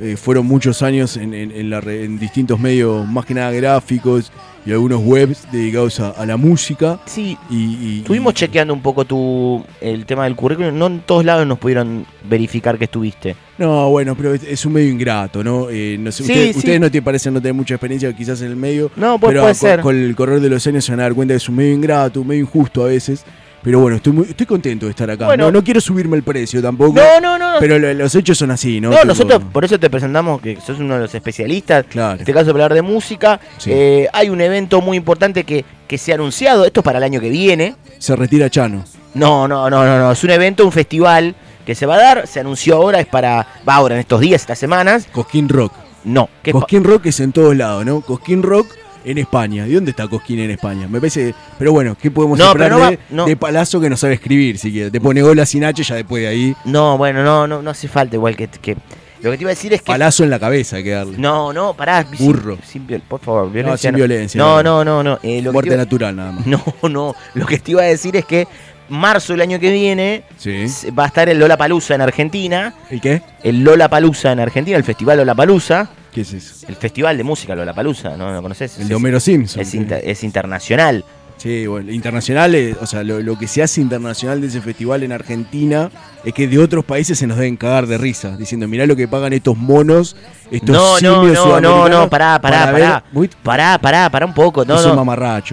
[0.00, 4.30] Eh, fueron muchos años en, en- en la en distintos medios, más que nada gráficos
[4.64, 7.00] y algunos webs dedicados a, a la música.
[7.06, 7.36] Sí.
[7.50, 10.78] Y, y- Estuvimos chequeando un poco tu el tema del currículum.
[10.78, 13.34] No en todos lados nos pudieron verificar que estuviste.
[13.58, 15.66] No, bueno, pero es, es un medio ingrato, ¿no?
[15.68, 16.58] Eh, no sé, Sí, ustedes, sí.
[16.58, 18.92] ustedes no te parecen no tener mucha experiencia quizás en el medio.
[18.94, 19.80] No, pues pero puede con, ser.
[19.80, 21.72] con el correr de los años se van a dar cuenta que es un medio
[21.74, 23.24] ingrato, un medio injusto a veces.
[23.62, 25.26] Pero bueno, estoy, muy, estoy contento de estar acá.
[25.26, 25.46] Bueno.
[25.46, 26.94] no, no quiero subirme el precio tampoco.
[26.94, 27.58] No, no, no.
[27.58, 28.90] Pero lo- los hechos son así, ¿no?
[28.90, 31.84] No, Tipo- nosotros por eso te presentamos que sos uno de los especialistas.
[31.88, 32.14] Claro.
[32.14, 33.40] En este caso, para hablar de música.
[33.58, 33.70] Sí.
[33.72, 36.64] Eh, hay un evento muy importante que, que se ha anunciado.
[36.64, 37.74] Esto es para el año que viene.
[37.98, 38.84] Se retira Chano.
[39.14, 40.12] No, no, no, no, no.
[40.12, 41.34] Es un evento, un festival
[41.66, 42.26] que se va a dar.
[42.28, 43.46] Se anunció ahora, es para.
[43.68, 45.06] Va ahora en estos días, estas semanas.
[45.10, 45.72] Cosquín Rock.
[46.04, 48.00] No, ¿qué pa- Cosquín Rock es en todos lados, ¿no?
[48.02, 48.68] Cosquín Rock
[49.10, 49.64] en España.
[49.64, 50.86] ¿De dónde está Cosquín en España?
[50.88, 51.34] Me parece.
[51.58, 53.26] Pero bueno, ¿qué podemos No, esperar no de, no.
[53.26, 54.58] de Palazzo que no sabe escribir?
[54.58, 54.90] Si quiere.
[54.90, 56.54] Te pone gola sin H ya después de ahí.
[56.64, 58.76] No, bueno, no, no, no hace falta igual que, que-
[59.20, 59.86] Lo que te iba a decir es que.
[59.86, 61.18] Palazo en la cabeza hay que darle.
[61.18, 62.04] No, no, pará.
[62.04, 62.58] sin- Burro.
[62.64, 63.90] sin viol- por favor, violencia.
[63.90, 64.84] sin violencia, No, no.
[64.84, 65.18] no, no, no.
[65.22, 66.46] eh, lo Muerte iba- natural nada más.
[66.46, 67.14] No, no.
[67.34, 68.46] Lo que te iba a decir es que
[68.90, 70.64] marzo del año que viene Sí.
[70.98, 72.72] va a estar el Lola Palusa en Argentina.
[72.90, 73.20] ¿Y qué?
[73.42, 75.90] El Lola Palusa en Argentina, el Festival Lola Palusa.
[76.18, 76.66] ¿Qué es eso?
[76.66, 78.76] El Festival de Música Lola Palusa, ¿no lo conoces?
[78.80, 79.62] El de Homero Simpson.
[79.62, 81.04] Es, inter- es internacional.
[81.36, 85.04] Sí, bueno, internacional, eh, o sea, lo, lo que se hace internacional de ese festival
[85.04, 85.88] en Argentina
[86.24, 89.06] es que de otros países se nos deben cagar de risa, diciendo, mirá lo que
[89.06, 90.16] pagan estos monos,
[90.50, 93.04] estos No, no, no, no, no, pará, pará, para pará.
[93.12, 94.64] Muy- Pará, pará, pará un poco.
[94.64, 95.04] No, No son no.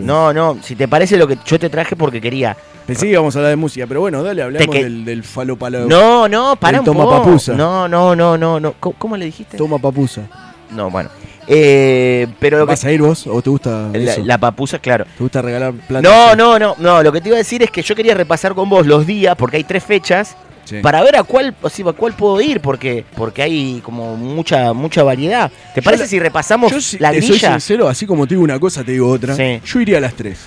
[0.03, 2.57] No, no, si te parece lo que yo te traje porque quería.
[2.87, 5.55] Pensé que íbamos a hablar de música, pero bueno, dale, hablamos que- del, del falo
[5.55, 5.85] palo.
[5.85, 7.17] No, no, pará un toma poco.
[7.23, 7.53] papusa.
[7.53, 8.73] No, no, no, no, no.
[8.79, 9.55] ¿Cómo, cómo le dijiste?
[9.55, 10.23] Toma papusa.
[10.71, 11.09] No, bueno.
[11.47, 14.21] Eh, pero lo que ¿Vas a ir vos o te gusta la, eso?
[14.25, 15.05] la papusa, claro.
[15.05, 16.01] ¿Te gusta regalar plata?
[16.07, 17.03] No, no, no, no.
[17.03, 19.35] Lo que te iba a decir es que yo quería repasar con vos los días,
[19.37, 20.35] porque hay tres fechas,
[20.65, 20.77] Sí.
[20.81, 24.73] para ver a cuál, o sea, a cuál puedo ir, porque, porque hay como mucha,
[24.73, 25.51] mucha variedad.
[25.75, 28.43] ¿Te Yo parece la- si repasamos Yo si- la soy sincero, así como te digo
[28.43, 29.35] una cosa, te digo otra.
[29.35, 29.61] Sí.
[29.63, 30.39] Yo iría a las tres.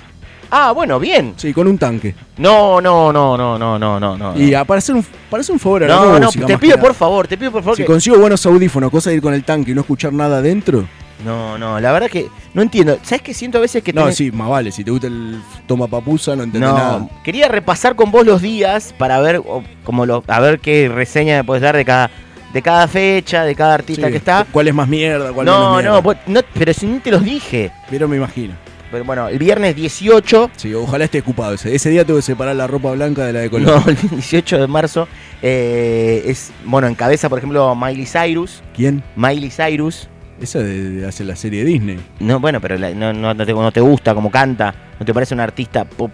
[0.51, 1.35] Ah, bueno, bien.
[1.37, 2.15] Sí, con un tanque.
[2.39, 4.39] No, no, no, no, no, no, no, no.
[4.39, 6.53] Y a- para hacer un, para hacer un favor a la No, no, música, te
[6.55, 6.89] más pido que nada.
[6.89, 7.77] por favor, te pido por favor.
[7.77, 10.39] Si que- consigo buenos audífonos, cosa de ir con el tanque y no escuchar nada
[10.39, 10.87] adentro.
[11.25, 12.97] No, no, la verdad que no entiendo.
[13.03, 14.71] ¿Sabes qué siento a veces que No, tenés- sí, más vale.
[14.73, 17.09] Si te gusta el toma papusa, no entendés No, nada.
[17.25, 21.37] quería repasar con vos los días para ver o, como lo, a ver qué reseña
[21.39, 22.11] me puedes dar de cada
[22.55, 24.47] de cada fecha, de cada artista Sí, que está.
[24.51, 25.33] ¿Cuál es más mierda?
[25.35, 25.91] ¿Cuál No, menos mierda?
[25.97, 27.71] no, vos- no, pero si ni te los dije.
[27.91, 28.55] Pero me imagino.
[28.91, 31.75] Pero bueno, el viernes 18, Sí, ojalá esté ocupado ese.
[31.75, 33.83] Ese día tengo que separar la ropa blanca de la de color.
[33.85, 35.07] no, el 18 de marzo
[35.43, 39.03] eh, es bueno, encabeza por ejemplo Miley Cyrus, ¿Quién?
[39.17, 40.09] Miley Cyrus.
[40.41, 41.99] Esa de, de hacer la serie Disney.
[42.21, 45.13] No, bueno, pero la- no, no, no te, no te gusta como canta, no te
[45.13, 46.11] parece una artista pop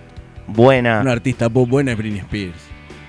[0.46, 1.00] buena.
[1.00, 2.56] Una artista pop buena es Britney Spears.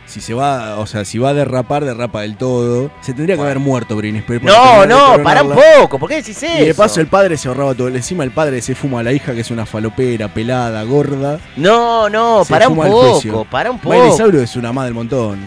[0.06, 2.92] Si se va, o sea, si va a derrapar, derrapa del todo.
[3.02, 4.44] Se tendría que haber muerto Britney Spears.
[4.44, 6.62] No, no, para un poco, ¿por qué decís eso?
[6.64, 7.88] Y de paso el padre se ahorraba todo.
[7.90, 11.40] Encima el padre se fuma a la hija que es una falopera, pelada, gorda.
[11.58, 13.94] No, no, Se para un poco, para un poco.
[14.42, 15.40] Es una más del montón.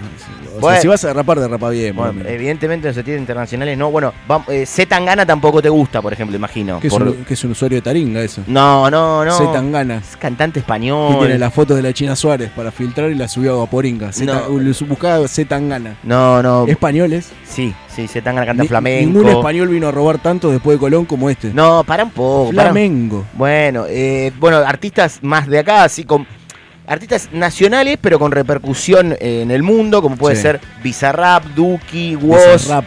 [0.57, 0.75] O Bueno.
[0.75, 1.95] sea, si vas a derrapar, derrapa bien.
[1.95, 3.93] Bueno, evidentemente en los sentidos internacionales no.
[3.93, 4.13] Bueno,
[4.49, 4.87] eh, C.
[4.87, 6.81] Tangana tampoco te gusta, por ejemplo, imagino.
[6.81, 8.43] que, es Por- un, que es un usuario de taringa eso.
[8.49, 9.39] No, no, no.
[9.39, 9.99] Se Tangana.
[9.99, 11.17] Es cantante Y español.
[11.21, 14.13] tiene las fotos de la China Suárez para filtrar y la subió a Vaporinga.
[14.13, 14.48] Z- No.
[14.49, 15.97] Le Buscaba Z Tangana.
[16.03, 16.67] No, no.
[16.67, 17.31] ¿Españoles?
[17.45, 18.23] Sí, sí, C.
[18.23, 19.13] Tangana canta Ni- flamenco.
[19.19, 21.53] Ningún español vino a robar tanto después de Colón como este.
[21.53, 22.51] No, para un poco.
[22.51, 23.25] para- Flamengo.
[23.35, 26.27] Bueno, eh, bueno, artistas más de acá, así con.
[26.87, 30.43] Artistas nacionales, pero con repercusión eh, en el mundo, como puede Sí.
[30.43, 32.67] ser Bizarrap, Duki, Woz.
[32.69, 32.85] Rap.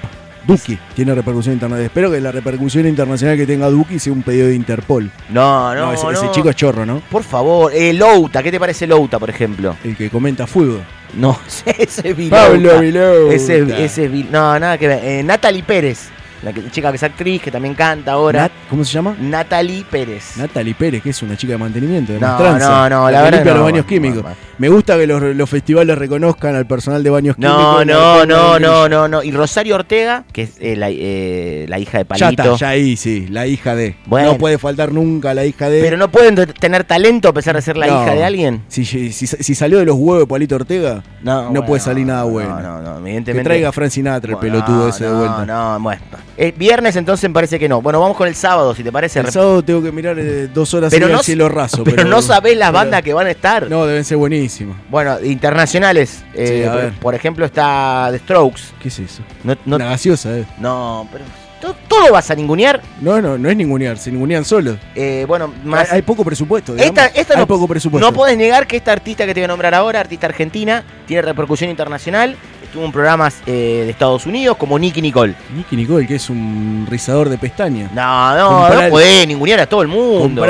[0.48, 1.86] Duki tiene repercusión internacional.
[1.86, 5.12] Espero que la repercusión internacional que tenga Duki sea un pedido de Interpol.
[5.30, 6.12] No, no, ese, no.
[6.14, 7.00] ese chico es chorro, ¿no?
[7.12, 9.76] Por favor, eh, Louta, ¿qué te parece Louta, por ejemplo?
[9.84, 10.82] El que comenta fútbol.
[11.16, 11.38] No,
[11.78, 12.30] ese es.
[12.30, 13.34] Pablo Vilouta.
[13.34, 15.00] Ese, ese es No, nada que ver.
[15.04, 16.10] Eh, Natalie Pérez,
[16.44, 18.46] la que- chica que es actriz, que también canta ahora.
[18.48, 19.16] Nat- ¿Cómo se llama?
[19.20, 20.38] Natalie Pérez.
[20.38, 23.52] Natalie Pérez, que es una chica de mantenimiento, de No, no, no, la verdad limpia
[23.54, 24.24] no, los baños químicos.
[24.62, 27.86] Me gusta que los, los festivales reconozcan al personal de baños No, químicos.
[27.88, 29.24] no, la- no, no, no, no.
[29.24, 32.44] Y Rosario Ortega, que es eh, la, eh, la hija de Ya Palito.
[32.44, 33.96] está, ya ahí, sí, la hija de.
[34.06, 34.34] Bueno.
[34.34, 35.82] No puede faltar nunca la hija de.
[35.82, 38.04] Pero no pueden tener talento a pesar de ser la No.
[38.04, 38.62] hija de alguien.
[38.68, 41.80] Si, si, si- si salió de los huevos de Palito Ortega, No, no, bueno, puede
[41.82, 42.60] salir nada bueno.
[42.62, 43.44] No, no, Que evidentemente.
[43.50, 45.46] traiga a Frank Sinatra, el Bueno, pelotudo no, ese de no, vuelta.
[45.48, 46.02] No, bueno.
[46.38, 47.82] Eh, viernes entonces me parece que no.
[47.82, 49.22] Bueno, vamos con el sábado, si te parece.
[49.22, 51.84] El sábado tengo que mirar eh, dos horas Pero no al cielo raso.
[51.84, 53.68] pero, no sabés las pero- bandas que van a estar.
[53.68, 54.51] No, deben ser buenísimas.
[54.90, 56.24] Bueno, internacionales.
[56.34, 56.94] eh, Sí, a por, ver.
[56.94, 58.62] por ejemplo, está The Strokes.
[58.82, 59.22] ¿Qué es eso?
[59.44, 60.46] No, no, Una gaseosa, eh.
[60.60, 61.24] no, pero.
[61.62, 62.82] ¿to- ¿Todo vas a ningunear?
[63.02, 64.78] No, no, no es ningunear, se ningunean solos.
[64.96, 65.92] Eh, bueno, Hay, más.
[65.92, 66.98] hay poco presupuesto, digamos.
[66.98, 68.10] Esta, esta hay no, poco presupuesto.
[68.10, 71.22] no podés negar que esta artista que te voy a nombrar ahora, artista argentina, tiene
[71.22, 72.36] repercusión internacional.
[72.64, 75.36] Estuvo en programas eh, de Estados Unidos como Nicky Nicole.
[75.56, 77.92] Nicky Nicole, que es un rizador de pestañas.
[77.92, 80.44] No, no, no podés ningunear a todo el mundo.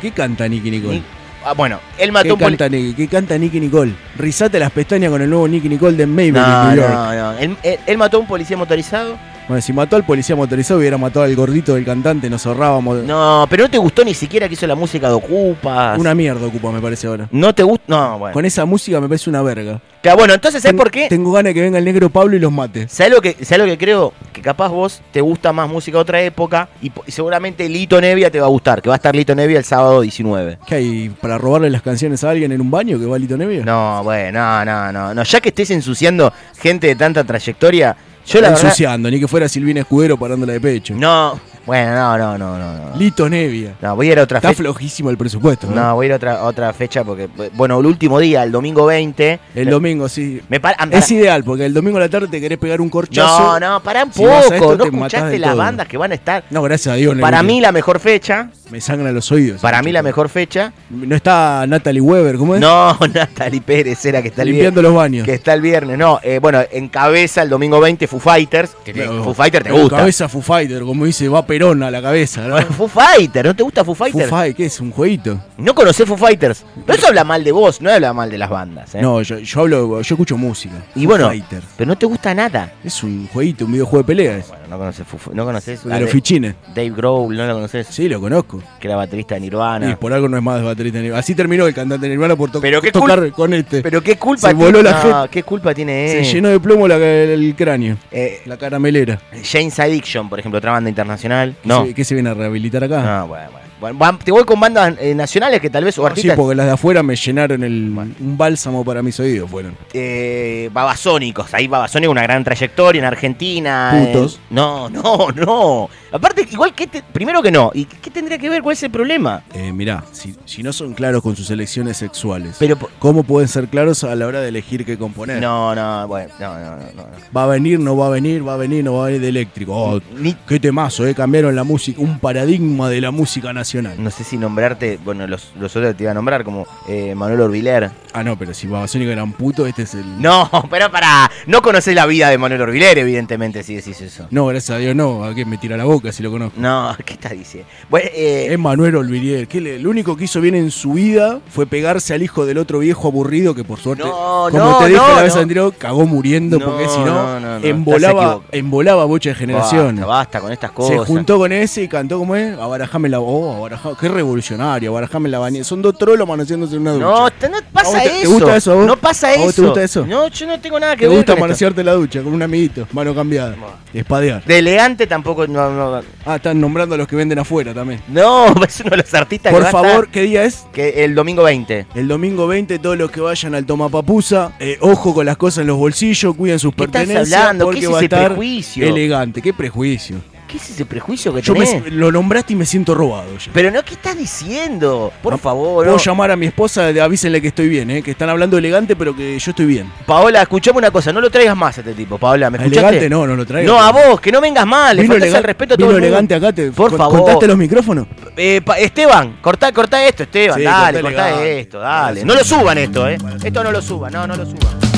[0.00, 0.94] ¿Qué canta Nicky Nicole?
[0.94, 1.04] Ni-
[1.48, 2.94] Ah, bueno, él mató ¿Qué un poli- canta, Nicky?
[2.94, 3.94] ¿Qué canta Nicky Nicole?
[4.18, 6.92] Rizate las pestañas con el nuevo Nicky Nicole de Maybelline, No, New York.
[6.92, 7.38] no, no.
[7.38, 9.16] Él, él- él mató a un policía motorizado.
[9.48, 13.04] Bueno, si mató al policía motorizado, hubiera matado al gordito del cantante, nos ahorrábamos.
[13.04, 15.98] No, pero no te gustó ni siquiera que hizo la música de Ocupas.
[16.00, 17.28] Una mierda ocupa, me parece ahora.
[17.30, 17.84] No te gusta.
[17.86, 18.34] No, bueno.
[18.34, 19.80] Con esa música me parece una verga.
[20.02, 21.08] Claro, bueno, entonces, ¿sabes Ten- por qué?
[21.08, 22.88] Tengo ganas de que venga el negro Pablo y los mate.
[22.88, 24.12] ¿Sabes lo, que, ¿Sabes lo que creo?
[24.32, 28.40] Que capaz vos te gusta más música de otra época y, seguramente Lito Nevia te
[28.40, 30.58] va a gustar, que va a estar Lito Nevia el sábado 19.
[30.66, 31.08] ¿Qué hay?
[31.08, 33.64] ¿Para robarle las canciones a alguien en un baño que va Lito Nevia?
[33.64, 35.22] No, bueno, no, no, no, no.
[35.22, 37.96] Ya que estés ensuciando gente de tanta trayectoria,
[38.26, 38.64] yo la Está verdad...
[38.64, 40.94] ensuciando, ni que fuera Silvina Escudero parándola de pecho.
[40.96, 42.90] No, bueno, no, no, no, no.
[42.90, 42.96] no.
[42.96, 43.74] Lito Nevia.
[43.80, 44.58] No, voy a ir a otra Está fecha.
[44.62, 45.66] flojísimo el presupuesto.
[45.68, 45.74] ¿no?
[45.74, 48.86] No, voy a ir a otra, otra fecha porque, bueno, el último día, el domingo
[48.86, 49.40] 20.
[49.54, 50.40] El domingo, sí.
[50.48, 53.58] Me para, Es ideal, porque el domingo a la tarde te querés pegar un corchazo.
[53.58, 54.38] No, no, pará un Si poco.
[54.54, 56.44] esto, no escuchaste las bandas que van a estar.
[56.50, 57.16] No, gracias a Dios.
[57.20, 58.50] Para mí la mejor fecha.
[58.70, 59.60] Me sangran los oídos.
[59.60, 60.72] Para mí la mejor fecha.
[60.90, 62.60] No está Natalie Weber, ¿cómo es?
[62.60, 64.90] No, Natalie Pérez era que está el Limpiando viernes.
[64.92, 65.24] los baños.
[65.24, 65.96] Que está el viernes.
[65.96, 68.76] No, eh, bueno, encabeza el domingo 20 Foo Fighters.
[68.84, 69.98] Que Foo Fighters te gusta.
[69.98, 72.46] Cabeza Foo Fighter, como dice, va Perón a la cabeza.
[72.48, 72.56] ¿no?
[72.72, 74.28] Foo Fighters, ¿no te gusta Foo Fighters?
[74.28, 74.80] Foo Fight, ¿qué es?
[74.80, 75.38] ¿Un jueguito?
[75.58, 76.64] No conocés Foo Fighters.
[76.84, 78.94] Pero eso habla mal de vos, no habla mal de las bandas.
[78.96, 79.00] ¿eh?
[79.00, 80.74] No, yo, yo hablo, yo escucho música.
[80.96, 81.62] Y Foo bueno, Fighter.
[81.76, 82.72] pero no te gusta nada.
[82.82, 84.48] Es un jueguito, un videojuego de peleas.
[84.48, 86.56] Bueno, no conoces, Foo- no conoces a los fichines.
[86.74, 87.86] Dave Grohl, no lo conoces.
[87.88, 88.55] Sí, lo conozco.
[88.80, 89.90] Que era baterista de Nirvana.
[89.90, 91.20] Y por algo no es más baterista de Nirvana.
[91.20, 93.82] Así terminó el cantante de Nirvana por to- Pero qué tocar con este.
[93.82, 94.64] Pero qué culpa Se tiene.
[94.64, 96.24] voló la no, qué culpa tiene Se él?
[96.26, 97.96] llenó de plomo la- el cráneo.
[98.10, 99.20] Eh, La caramelera.
[99.44, 101.54] James Addiction, por ejemplo, otra banda internacional.
[101.62, 101.86] ¿Qué No.
[101.86, 103.02] se- ¿Qué se viene a rehabilitar acá?
[103.02, 103.65] No, bueno, bueno.
[103.94, 106.66] Bueno, te voy con bandas eh, nacionales que tal vez, o Sí, artistas porque las
[106.66, 109.76] de afuera me llenaron el, un bálsamo para mis oídos, fueron.
[109.92, 111.52] eh, babasónicos.
[111.54, 114.06] Ahí Babasónicos, una gran trayectoria en Argentina.
[114.12, 114.36] Putos.
[114.36, 115.90] eh, no, no, no.
[116.12, 117.70] Aparte, igual que, te- primero que no.
[117.74, 118.62] ¿Y qué tendría que ver?
[118.62, 119.42] ¿Cuál es el problema?
[119.74, 124.04] Mirá, si, si no son claros con sus elecciones sexuales, Pero, ¿cómo pueden ser claros
[124.04, 125.40] a la hora de elegir qué componer?
[125.42, 126.76] No, no, bueno, no, no, no.
[126.76, 127.06] no.
[127.36, 129.28] Va a venir, no va a venir, va a venir, no va a venir de
[129.28, 129.72] eléctrico.
[129.74, 130.00] Oh,
[130.46, 131.14] qué temazo, eh.
[131.14, 133.75] Cambiaron la música, un paradigma de la música nacional.
[133.82, 137.40] No sé si nombrarte, bueno, los, los otros te iba a nombrar como eh, Manuel
[137.42, 137.90] Orbiler.
[138.12, 140.20] Ah, no, pero si Babasónico era un puto, este es el.
[140.20, 141.30] No, pero para.
[141.46, 144.26] No conocés la vida de Manuel Orbiler, evidentemente, si decís eso.
[144.30, 145.24] No, gracias a Dios no.
[145.24, 146.58] ¿A qué me tira la boca si lo conozco?
[146.60, 147.68] No, ¿qué estás diciendo?
[147.90, 151.66] Bueno, eh, Es Manuel que le- lo único que hizo bien en su vida fue
[151.66, 155.00] pegarse al hijo del otro viejo aburrido que por suerte, No, como no, te dije
[155.00, 155.40] no, la vez no.
[155.42, 159.96] anterior, cagó muriendo porque si no, embolaba, embolaba mucha generación.
[159.96, 161.06] Basta, basta con estas Se cosas.
[161.06, 163.55] juntó con ese y cantó como es, abarajame la oh,
[164.00, 165.64] qué revolucionario, abarajame la bañera.
[165.64, 167.04] Son dos trolos manoseándose en una ducha.
[167.06, 168.30] No, te- no pasa ¿A vos te- te eso.
[168.32, 168.86] gusta eso a vos?
[168.86, 169.42] No pasa ¿A eso.
[169.44, 170.06] vos te gusta eso?
[170.06, 171.46] No, yo no tengo nada que ¿Te ver gusta con esto.
[171.46, 172.86] manosearte la ducha con un amiguito?
[172.92, 173.54] Mano cambiada.
[173.94, 174.44] Espadear.
[174.44, 175.46] De elegante tampoco.
[175.46, 178.00] No, no, Ah, están nombrando a los que venden afuera también.
[178.08, 180.66] no, es uno de los artistas Por que va a favor, estar- ¿qué día es?
[180.72, 181.86] Que el domingo 20.
[181.94, 185.68] El domingo 20, todos los que vayan al Tomapapusa, eh, ojo con las cosas en
[185.68, 187.40] los bolsillos, cuiden sus ¿Qué estás pertenencias.
[187.40, 187.64] hablando?
[187.66, 188.86] Porque ¿Qué es va a ese estar prejuicio?
[188.86, 189.40] elegante.
[189.42, 190.16] ¿Qué prejuicio?
[190.48, 191.82] ¿Qué es ese prejuicio que Yo tenés?
[191.84, 193.50] me, lo nombraste y me siento robado ya.
[193.52, 195.12] Pero no, ¿qué estás diciendo?
[195.20, 195.84] Por No, favor.
[195.84, 196.02] Puedo no.
[196.02, 199.36] llamar a mi esposa, avísenle que estoy bien, eh, que están hablando elegante, pero que
[199.38, 199.90] yo estoy bien.
[200.06, 202.80] Paola, escuchame una cosa, no lo traigas más a este tipo, Paola, ¿me escuchaste?
[202.88, 203.72] elegante no, no lo traigas.
[203.72, 206.06] No, a vos, que no vengas mal, le faltas el respeto a todo el mundo.
[206.06, 207.18] elegante acá, te, Por con- favor.
[207.20, 208.06] ¿Contaste los micrófonos?
[208.36, 212.24] Eh, pa- Esteban, cortá, cortá esto, Esteban, Sí, dale, cortá esto, dale.
[212.24, 213.18] No lo suban esto, eh.
[213.42, 214.95] Esto no lo suban, no, no lo suban.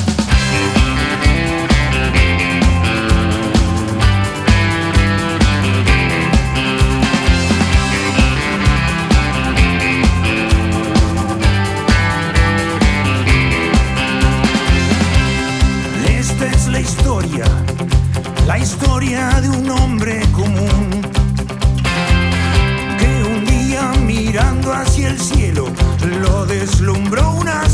[26.71, 27.68] Deslumbró una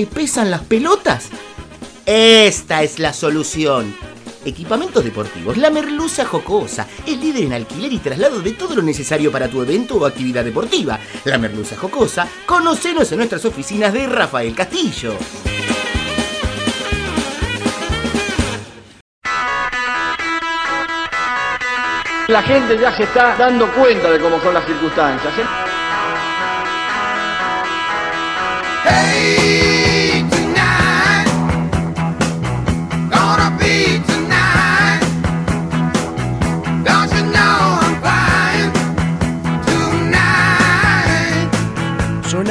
[0.00, 1.28] ¿Te pesan las pelotas?
[2.06, 3.94] Esta es la solución.
[4.46, 5.58] equipamientos deportivos.
[5.58, 9.60] La Merluza Jocosa es líder en alquiler y traslado de todo lo necesario para tu
[9.60, 10.98] evento o actividad deportiva.
[11.26, 15.18] La Merluza Jocosa, conocenos en nuestras oficinas de Rafael Castillo.
[22.28, 25.38] La gente ya se está dando cuenta de cómo son las circunstancias.
[25.40, 25.69] ¿eh?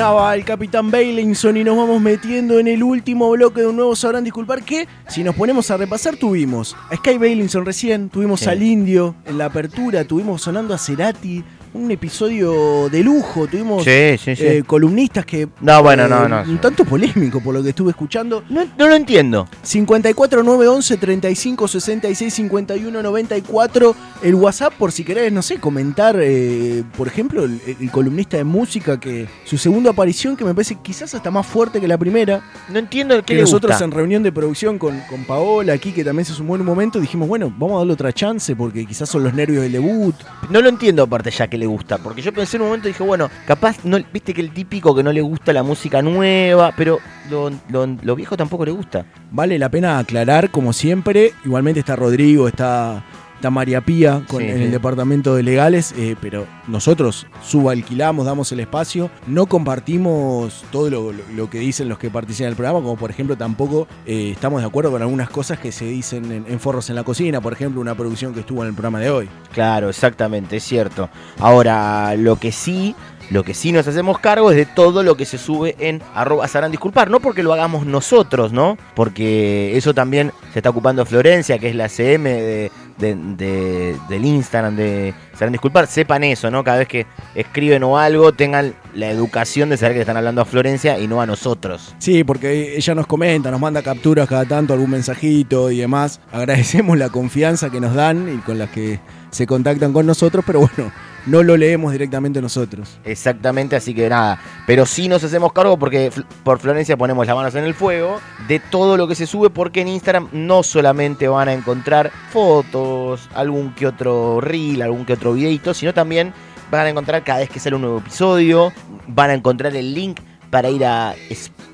[0.09, 3.95] Sonaba el Capitán Bailinson y nos vamos metiendo en el último bloque de un nuevo
[3.95, 8.49] Sabrán Disculpar que, si nos ponemos a repasar, tuvimos a Sky Bailinson recién, tuvimos Sí.
[8.49, 11.43] al Indio en la apertura, tuvimos sonando a Cerati,
[11.73, 14.43] un episodio de lujo, tuvimos Sí, sí, sí.
[14.45, 15.47] eh, columnistas que...
[15.61, 16.41] No, bueno, eh, no, no.
[16.41, 18.43] Un tanto polémico por lo que estuve escuchando.
[18.49, 19.47] No, no lo entiendo.
[19.61, 26.83] 54 911 35 66 51 94 el WhatsApp por si querés, no sé, comentar, eh,
[26.97, 31.13] por ejemplo, el, el columnista de música que su segunda aparición que me parece quizás
[31.15, 32.41] hasta más fuerte que la primera.
[32.69, 33.85] No entiendo qué Que le nosotros gusta.
[33.85, 36.99] en reunión de producción con, con Paola aquí, que también se sumó en un momento,
[36.99, 40.15] dijimos, bueno, vamos a darle otra chance porque quizás son los nervios del debut.
[40.49, 42.91] No lo entiendo aparte ya que le gusta, porque yo pensé en un momento y
[42.91, 46.73] dije, bueno, capaz, no, viste que el típico que no le gusta la música nueva,
[46.75, 46.99] pero
[47.29, 49.05] lo, viejo tampoco le gusta.
[49.31, 53.03] Vale la pena aclarar, como siempre, igualmente está Rodrigo, está,
[53.39, 54.63] está María Pía con, Sí, en sí.
[54.63, 61.11] el departamento de legales, eh, pero nosotros subalquilamos, damos el espacio, no compartimos todo lo,
[61.13, 64.61] lo- lo que dicen los que participan del programa, como por ejemplo tampoco eh, estamos
[64.61, 67.53] de acuerdo con algunas cosas que se dicen en, en Forros en la Cocina, por
[67.53, 69.29] ejemplo, una producción que estuvo en el programa de hoy.
[69.53, 71.09] Claro, exactamente, es cierto.
[71.39, 72.93] Ahora, lo que sí,
[73.29, 76.47] lo que sí nos hacemos cargo es de todo lo que se sube en arroba
[76.47, 78.77] Sabrán disculpar, no porque lo hagamos nosotros, ¿no?
[78.95, 84.25] Porque eso también se está ocupando Florencia, que es la CM de, de- de- del
[84.25, 85.87] Instagram de Sabrán disculpar.
[85.87, 86.63] Sepan eso, ¿no?
[86.63, 87.05] Cada vez que
[87.35, 91.21] escriben o algo, tengan la educación de saber que están hablando a Florencia y no
[91.21, 91.93] a nosotros.
[91.99, 96.19] Sí, porque ella nos comenta, nos manda capturas cada tanto, algún mensajito y demás.
[96.31, 98.99] Agradecemos la confianza que nos dan y con las que
[99.29, 100.91] se contactan con nosotros, pero bueno,
[101.25, 102.99] no lo leemos directamente nosotros.
[103.03, 104.39] Exactamente, así que nada.
[104.65, 106.11] Pero sí nos hacemos cargo porque
[106.43, 109.81] por Florencia ponemos las manos en el fuego de todo lo que se sube, porque
[109.81, 115.33] en Instagram no solamente van a encontrar fotos, algún que otro reel, algún que otro
[115.33, 116.33] videito, sino también
[116.71, 118.71] van a encontrar cada vez que sale un nuevo episodio,
[119.07, 121.15] van a encontrar el link para ir a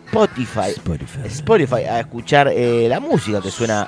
[0.08, 3.88] Spotify, a escuchar eh, la música que suena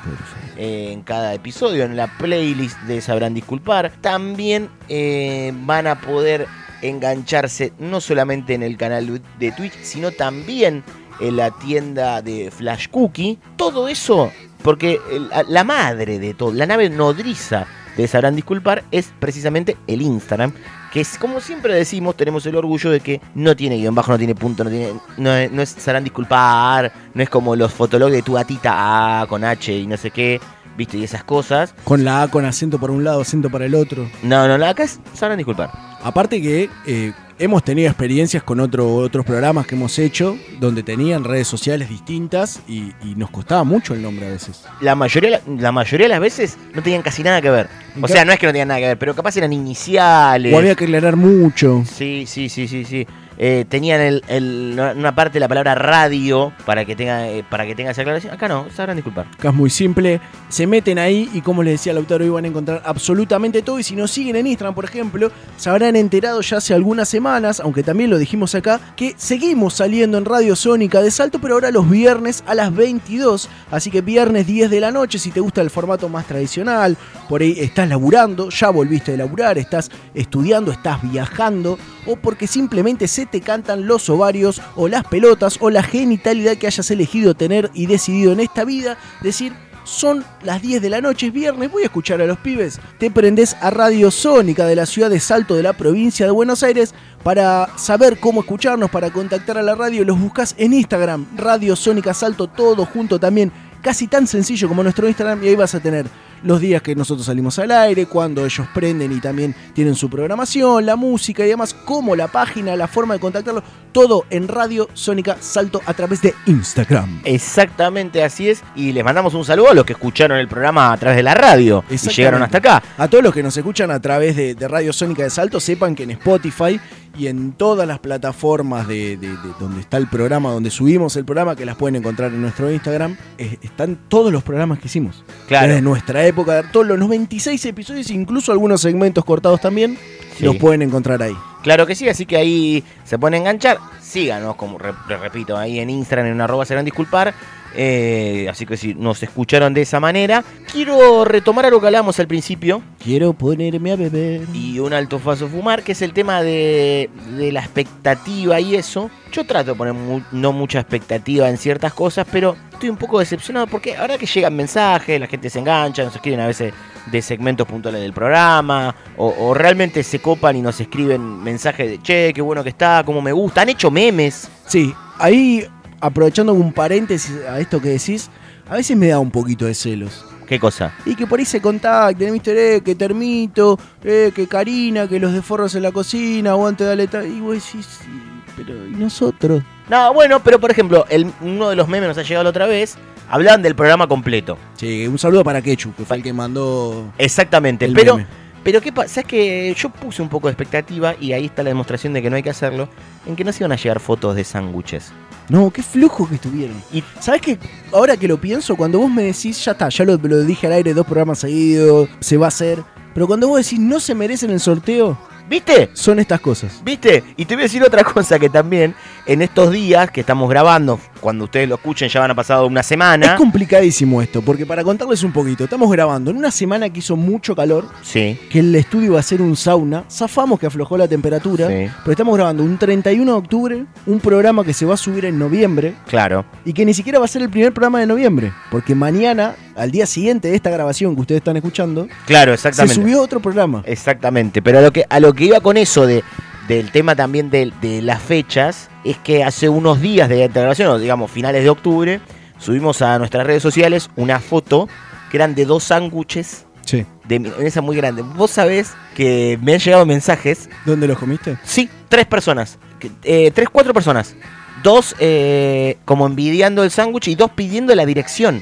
[0.57, 3.91] eh, en cada episodio, en la playlist de Sabrán Disculpar.
[4.01, 6.47] También eh, van a poder
[6.81, 10.83] engancharse no solamente en el canal de Twitch, sino también
[11.19, 13.39] en la tienda de Flash Cookie.
[13.55, 14.31] Todo eso,
[14.63, 14.99] porque
[15.47, 17.65] la madre de todo, la nave nodriza
[17.95, 20.53] de Sabrán Disculpar es precisamente el Instagram,
[20.91, 24.17] que es como siempre decimos, tenemos el orgullo de que no tiene guion bajo, no
[24.17, 28.21] tiene punto, no tiene no no es Sabrán Disculpar, no es como los fotologs de
[28.21, 30.39] tu gatita con H y no sé qué,
[30.77, 31.73] viste, y esas cosas.
[31.83, 34.09] Con la A con acento para un lado, acento para el otro.
[34.23, 35.71] No, no, no, acá es Sabrán Disculpar.
[36.03, 41.23] Aparte que eh, hemos tenido experiencias con otro- otros programas que hemos hecho donde tenían
[41.23, 44.63] redes sociales distintas y, y nos costaba mucho el nombre a veces.
[44.81, 47.67] La mayoría, la mayoría de las veces no tenían casi nada que ver.
[48.01, 50.53] O sea, no es que no tenían nada que ver, pero capaz eran iniciales.
[50.53, 51.83] O había que aclarar mucho.
[51.91, 53.07] Sí, sí, sí, sí, sí.
[53.39, 57.91] Eh, tenían el, una parte la palabra radio para que tenga eh, para que tenga
[57.91, 58.33] esa aclaración.
[58.33, 59.27] Acá no, sabrán disculpar.
[59.33, 60.19] Acá es muy simple.
[60.49, 63.79] Se meten ahí y como les decía Lautaro, van a encontrar absolutamente todo.
[63.79, 67.59] Y si nos siguen en Instagram, por ejemplo, se habrán enterado ya hace algunas semanas,
[67.59, 71.69] aunque también lo dijimos acá, que seguimos saliendo en Radio Sónica de Salto, pero ahora
[71.69, 73.49] los viernes a las 22.
[73.69, 76.97] Así que viernes 10 de la noche, si te gusta el formato más tradicional,
[77.29, 83.07] por ahí estás laburando, ya volviste de laburar, estás estudiando, estás viajando, o porque simplemente
[83.07, 87.69] se te cantan los ovarios o las pelotas o la genitalidad que hayas elegido tener
[87.73, 89.53] y decidido en esta vida, decir,
[89.87, 92.79] son las 10 de la noche, es viernes, voy a escuchar a los pibes.
[92.99, 96.61] Te prendés a Radio Sónica de la ciudad de Salto de la provincia de Buenos
[96.61, 101.75] Aires para saber cómo escucharnos, para contactar a la radio, los buscas en Instagram, Radio
[101.75, 103.51] Sónica Salto, todo junto también,
[103.81, 106.05] casi tan sencillo como nuestro Instagram y ahí vas a tener
[106.43, 110.85] los días que nosotros salimos al aire, cuando ellos prenden y también tienen su programación,
[110.85, 115.37] la música y demás, como la página, la forma de contactarlo, todo en Radio Sónica
[115.39, 117.21] Salto a través de Instagram.
[117.23, 118.63] Exactamente así es.
[118.75, 121.33] Y les mandamos un saludo a los que escucharon el programa a través de la
[121.33, 122.83] radio y llegaron hasta acá.
[122.97, 125.95] A todos los que nos escuchan a través de, de Radio Sónica de Salto, sepan
[125.95, 126.79] que en Spotify
[127.17, 131.25] y en todas las plataformas de, de- de donde está el programa, donde subimos el
[131.25, 135.23] programa, que las pueden encontrar en nuestro Instagram, están todos los programas que hicimos.
[135.47, 135.67] Claro.
[135.67, 139.97] Desde nuestra época, todos los 96 episodios, incluso algunos segmentos cortados también,
[140.37, 140.45] Sí.
[140.45, 141.35] los pueden encontrar ahí.
[141.63, 143.77] Claro que sí, así que ahí se pueden enganchar.
[144.01, 147.33] Síganos, como re- re- repito, ahí en Instagram, en un arroba se van a disculpar.
[147.79, 152.27] Eh, así que si nos escucharon de esa manera, quiero retomar algo que hablábamos al
[152.27, 152.81] principio.
[153.03, 154.41] Quiero ponerme a beber.
[154.51, 159.11] Y un alto faso fumar, que es el tema de, de la expectativa y eso.
[159.31, 163.19] Yo trato de poner mu- no mucha expectativa en ciertas cosas, pero estoy un poco
[163.19, 166.73] decepcionado porque ahora que llegan mensajes, la gente se engancha, nos escriben a veces
[167.05, 172.01] de segmentos puntuales del programa, o, o realmente se copan y nos escriben mensajes de
[172.01, 173.61] che, qué bueno que está, cómo me gusta.
[173.61, 174.49] Han hecho memes.
[174.65, 175.65] Sí, ahí,
[176.01, 178.29] aprovechando un paréntesis a esto que decís,
[178.69, 180.25] a veces me da un poquito de celos.
[180.47, 180.93] ¿Qué cosa?
[181.05, 182.57] Y que por ahí se contacten, Mr.
[182.57, 187.07] E, que Termito, eh, que Karina, que los de Forros en la cocina, aguante, dale.
[187.07, 188.09] ta- Y vos decís, sí,
[188.55, 189.61] pero ¿y nosotros?
[189.89, 192.65] No, bueno, pero por ejemplo, el- uno de los memes nos ha llegado la otra
[192.65, 192.95] vez.
[193.29, 194.57] Hablaban del programa completo.
[194.77, 197.11] Sí, un saludo para Quechu, que fue el que mandó.
[197.17, 198.27] Exactamente, el pero, meme.
[198.63, 199.15] pero ¿qué pasa?
[199.15, 202.29] ¿Sabes que Yo puse un poco de expectativa y ahí está la demostración de que
[202.29, 202.87] no hay que hacerlo,
[203.25, 205.11] en que no se iban a llegar fotos de sándwiches.
[205.49, 206.75] No, qué flujo que estuvieron.
[206.91, 207.59] Y ¿Sabes qué?
[207.93, 210.93] Ahora que lo pienso, cuando vos me decís, ya está, ya lo dije al aire
[210.93, 212.83] dos programas seguidos, se va a hacer.
[213.13, 215.17] Pero cuando vos decís, no se merecen el sorteo,
[215.49, 215.89] ¿Viste?
[215.93, 216.81] son estas cosas.
[216.83, 217.23] ¿Viste?
[217.37, 218.93] Y te voy a decir otra cosa que también
[219.25, 222.81] en estos días que estamos grabando, cuando ustedes lo escuchen ya van a pasar una
[222.81, 223.35] Es semana.
[223.35, 227.55] complicadísimo esto, porque para contarles un poquito, estamos grabando en una semana que hizo mucho
[227.55, 228.37] calor, Sí.
[228.49, 231.89] que el estudio iba a ser un sauna, zafamos que aflojó la temperatura, Sí.
[232.03, 235.37] pero estamos grabando un 31 de octubre, un programa que se va a subir en
[235.39, 236.45] noviembre, Claro.
[236.65, 239.91] y que ni siquiera va a ser el primer programa de noviembre, porque mañana, al
[239.91, 242.95] día siguiente de esta grabación que ustedes están escuchando, Claro, se exactamente.
[242.95, 243.83] subió otro programa.
[243.85, 246.23] Exactamente, pero a lo que, a lo que iba con eso de,
[246.67, 250.89] del tema también de, de las fechas, es que hace unos días de esta grabación,
[250.89, 252.19] o digamos finales de octubre,
[252.57, 254.89] subimos a nuestras redes sociales una foto
[255.31, 257.05] que eran de dos sándwiches Sí.
[257.27, 258.21] de milanesa muy grande.
[258.21, 261.57] Vos sabés que me han llegado mensajes, ¿Dónde los comiste?
[261.65, 262.79] sí, tres personas,
[263.23, 264.35] eh, tres, cuatro personas.
[264.83, 268.61] Dos eh, como envidiando el sándwich y dos pidiendo la dirección.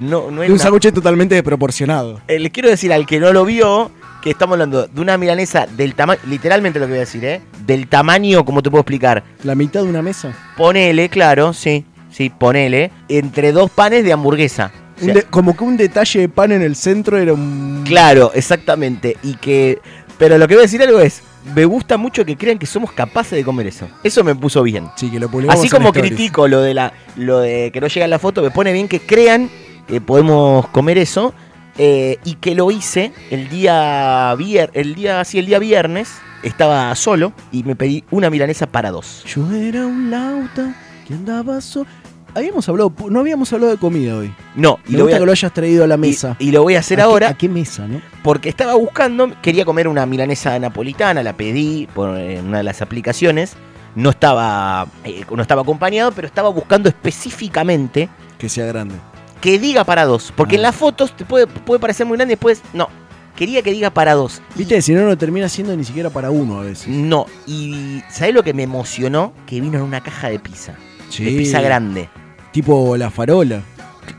[0.00, 2.20] No, De un sándwich totalmente desproporcionado.
[2.28, 3.90] eh, le quiero decir al que no lo vio
[4.22, 7.40] que estamos hablando de una milanesa del tamaño, literalmente lo que voy a decir, ¿eh?
[7.66, 9.22] Del tamaño, como te puedo explicar?
[9.44, 10.32] La mitad de una mesa.
[10.56, 14.72] Ponele, claro, sí, sí, ponele, entre dos panes de hamburguesa.
[15.00, 17.84] O sea, como que un detalle de pan en el centro era un...
[17.86, 19.16] Claro, exactamente.
[19.22, 19.78] Y que.
[20.18, 21.22] Pero lo que voy a decir algo es.
[21.54, 23.88] Me gusta mucho que crean que somos capaces de comer eso.
[24.02, 24.88] Eso me puso bien.
[24.96, 26.92] Sí, que lo Así como critico lo de la.
[27.16, 29.48] lo de que no llega en la foto, me pone bien que crean
[29.88, 31.34] que podemos comer eso.
[31.80, 36.10] eh, y que lo hice el día vier, el día, sí, el día viernes.
[36.42, 39.22] Estaba solo y me pedí una milanesa para dos.
[39.26, 40.74] Yo era un lauta
[41.06, 41.86] que andaba solo.
[42.34, 44.32] Habíamos hablado, no habíamos hablado de comida hoy.
[44.54, 46.36] No, y Me lo, voy gusta a, que lo hayas traído a la mesa.
[46.40, 47.28] y, y lo voy a hacer ¿A qué- ahora.
[47.30, 48.00] ¿A qué mesa, no?
[48.22, 52.82] Porque estaba buscando, quería comer una milanesa napolitana, la pedí por eh, una de las
[52.82, 53.54] aplicaciones.
[53.96, 58.08] No estaba, eh, no estaba acompañado, pero estaba buscando específicamente
[58.38, 58.94] Que sea grande.
[59.40, 60.32] Que diga para dos.
[60.36, 60.58] Porque Ah.
[60.58, 62.88] en las fotos te puede, puede parecer muy grande y después no.
[63.36, 64.42] Quería que diga para dos.
[64.56, 66.88] Viste, si no, no termina siendo ni siquiera para uno a veces.
[66.88, 67.26] No.
[67.46, 69.32] Y ¿sabés lo que me emocionó?
[69.46, 70.74] Que vino en una caja de pizza.
[71.08, 71.24] Sí.
[71.24, 72.08] De pizza grande.
[72.50, 73.62] Tipo la farola.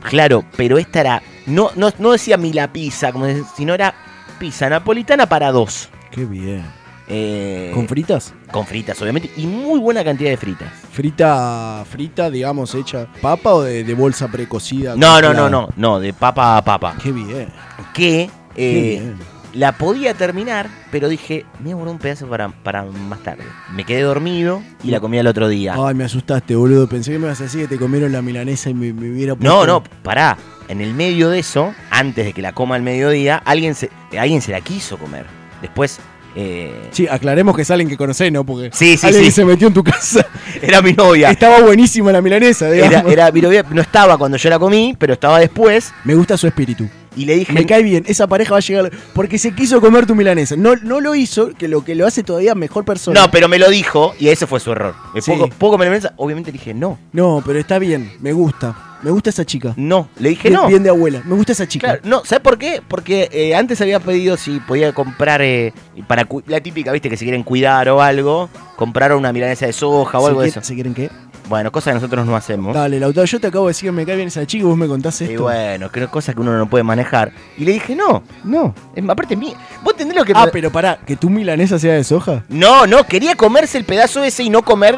[0.08, 1.22] Claro, pero esta era.
[1.46, 3.94] No, no, no decía mi la pizza, como sino era
[4.38, 5.90] pizza napolitana para dos.
[6.10, 6.64] Qué bien.
[7.12, 8.32] Eh, ¿Con fritas?
[8.52, 9.30] Con fritas, obviamente.
[9.36, 10.68] Y muy buena cantidad de fritas.
[10.92, 14.94] Frita, frita, digamos, hecha papa o de, de bolsa precocida.
[14.96, 16.94] No, no, no, no, no, de papa a papa.
[17.02, 17.48] Qué bien.
[17.92, 19.16] Que eh, Qué bien.
[19.54, 23.42] la podía terminar, pero dije, me voy a un pedazo para, para más tarde.
[23.74, 25.74] Me quedé dormido y la comí al otro día.
[25.76, 26.88] Ay, me asustaste, boludo.
[26.88, 29.32] Pensé que me ibas a decir que te comieron la milanesa y me, me hubiera
[29.34, 30.38] No, puesto- no, pará.
[30.68, 34.40] En el medio de eso, antes de que la coma al mediodía, alguien se, alguien
[34.40, 35.26] se la quiso comer.
[35.60, 35.98] Después,
[36.36, 38.44] eh, Sí, aclaremos que es alguien que conocés, ¿no?
[38.44, 39.28] Porque Sí, sí, alguien sí.
[39.30, 40.26] que se metió en tu casa.
[40.62, 41.30] era mi novia.
[41.30, 42.94] Estaba buenísima la milanesa, digamos.
[42.94, 45.92] Era, era mi novia, no estaba cuando yo la comí, pero estaba después.
[46.04, 46.88] Me gusta su espíritu.
[47.16, 48.90] Y le dije, Me cae bien, esa pareja va a llegar.
[49.14, 50.54] Porque se quiso comer tu milanesa.
[50.56, 53.20] No, no lo hizo, que lo que lo hace todavía mejor persona.
[53.20, 54.94] no, pero me lo dijo y ese fue su error.
[55.20, 55.30] Sí.
[55.32, 56.98] poco, poco piensa, obviamente dije no.
[57.12, 58.89] No, pero está bien, me gusta.
[59.02, 59.72] Me gusta esa chica.
[59.76, 60.68] No, le dije Bien- no.
[60.68, 61.22] Bien de abuela.
[61.24, 61.86] Me gusta esa chica.
[61.86, 62.82] Claro, no, ¿sabes por qué?
[62.86, 65.72] Porque eh, antes había pedido si podía comprar eh,
[66.06, 70.18] para la típica, viste, que se quieren cuidar o algo, comprar una milanesa de soja
[70.18, 70.62] o ¿Se algo de eso.
[70.62, 71.10] ¿Se quieren qué?
[71.48, 72.74] Bueno, cosas que nosotros no hacemos.
[72.74, 74.76] Dale, Lautaro, yo te acabo de decir que me cae bien esa chica y vos
[74.76, 75.32] me contás esto.
[75.32, 77.32] Y bueno, que cosas que uno no puede manejar.
[77.58, 78.72] Y le dije, no, no.
[78.94, 80.32] Es, aparte, mí, vos entendés lo que.
[80.36, 82.44] Ah, pero pará, que tu milanesa sea de soja.
[82.48, 84.96] No, no, quería comerse el pedazo ese y no comer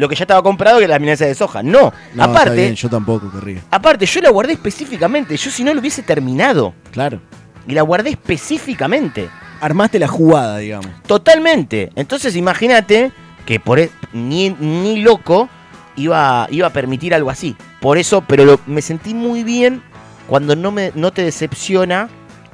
[0.00, 1.62] lo que ya estaba comprado, que era la milanesa de soja.
[1.62, 3.60] No, No, aparte, está bien, yo tampoco querría.
[3.70, 5.36] aparte, yo la guardé específicamente.
[5.36, 6.74] Yo si no lo hubiese terminado.
[6.90, 7.20] Claro.
[7.68, 9.28] Y la guardé específicamente.
[9.60, 10.90] Armaste la jugada, digamos.
[11.06, 11.90] Totalmente.
[11.94, 13.12] Entonces imagínate
[13.46, 15.48] que por e- ni, ni loco
[15.96, 17.54] iba, iba a permitir algo así.
[17.80, 19.82] Por eso, pero lo- me sentí muy bien
[20.26, 22.08] cuando no, me, no te decepciona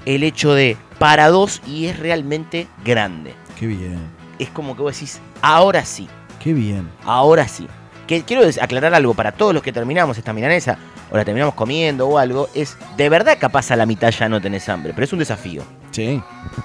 [0.05, 3.35] el hecho de para dos y es realmente grande.
[3.59, 3.99] Qué bien,
[4.39, 6.09] Es como que vos decís, ahora sí,
[6.47, 6.89] qué bien.
[7.05, 7.67] ahora sí.
[8.07, 10.79] Que quiero aclarar algo para todos los que terminamos esta milanesa
[11.11, 14.41] o la terminamos comiendo o algo, es de verdad capaz a la mitad ya no
[14.41, 15.63] tenés hambre, pero es un desafío.
[15.91, 16.23] Sí.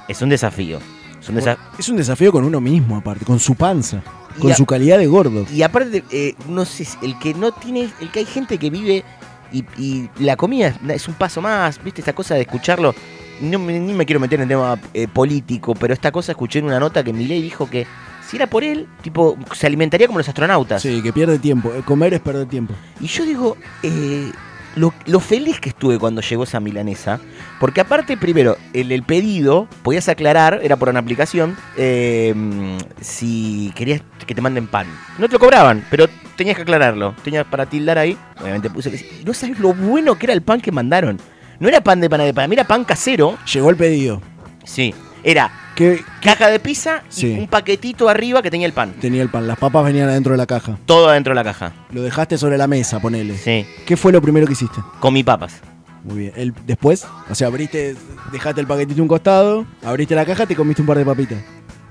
[0.07, 0.79] Es un desafío.
[1.19, 4.01] Es un desa- Es un desafío con uno mismo, aparte, con su panza,
[4.39, 5.45] con su calidad de gordo.
[5.51, 9.03] Y aparte, eh, no sé, el que no tiene, el que hay gente que vive
[9.51, 12.01] y, y la comida es- un paso más, ¿viste?
[12.01, 12.93] Esta cosa de escucharlo,
[13.41, 16.65] no ni me quiero meter en el tema eh, político, pero esta cosa escuché en
[16.65, 17.86] una nota que Milei dijo que
[18.28, 20.82] si era por él, tipo, se alimentaría como los astronautas.
[20.82, 21.72] Sí, que pierde tiempo.
[21.74, 22.74] Eh, Comer es perder tiempo.
[22.99, 24.32] Y yo digo, eh,
[24.76, 27.19] lo, lo feliz que estuve cuando llegó esa milanesa,
[27.59, 32.34] porque aparte, primero, el, el pedido, podías aclarar, era por una aplicación, eh,
[33.01, 34.88] si querías que te manden pan.
[35.17, 37.13] No te lo cobraban, pero tenías que aclararlo.
[37.24, 40.61] Tenías para tildar ahí, obviamente puse que no sabes lo bueno que era el pan
[40.61, 41.19] que mandaron.
[41.59, 43.38] No era pan de panadería, para mí era pan casero.
[43.53, 44.22] Llegó el pedido.
[44.63, 45.51] Sí, era
[45.82, 47.36] ¿Qué caja de pizza Sí.
[47.39, 48.93] un paquetito arriba que tenía el pan.
[49.01, 49.47] tenía el pan?
[49.47, 50.77] Las papas venían adentro de la caja.
[50.86, 51.73] Todo adentro de la caja.
[51.91, 53.38] Lo dejaste sobre la mesa, ponele.
[53.38, 54.79] Sí, ¿Qué fue lo primero que hiciste?
[54.99, 55.55] comí papas.
[56.03, 56.34] Muy bien.
[56.36, 57.95] El, después, o sea, abriste,
[58.32, 61.39] dejaste el paquetito a un costado, abriste la caja, te comiste un par de papitas.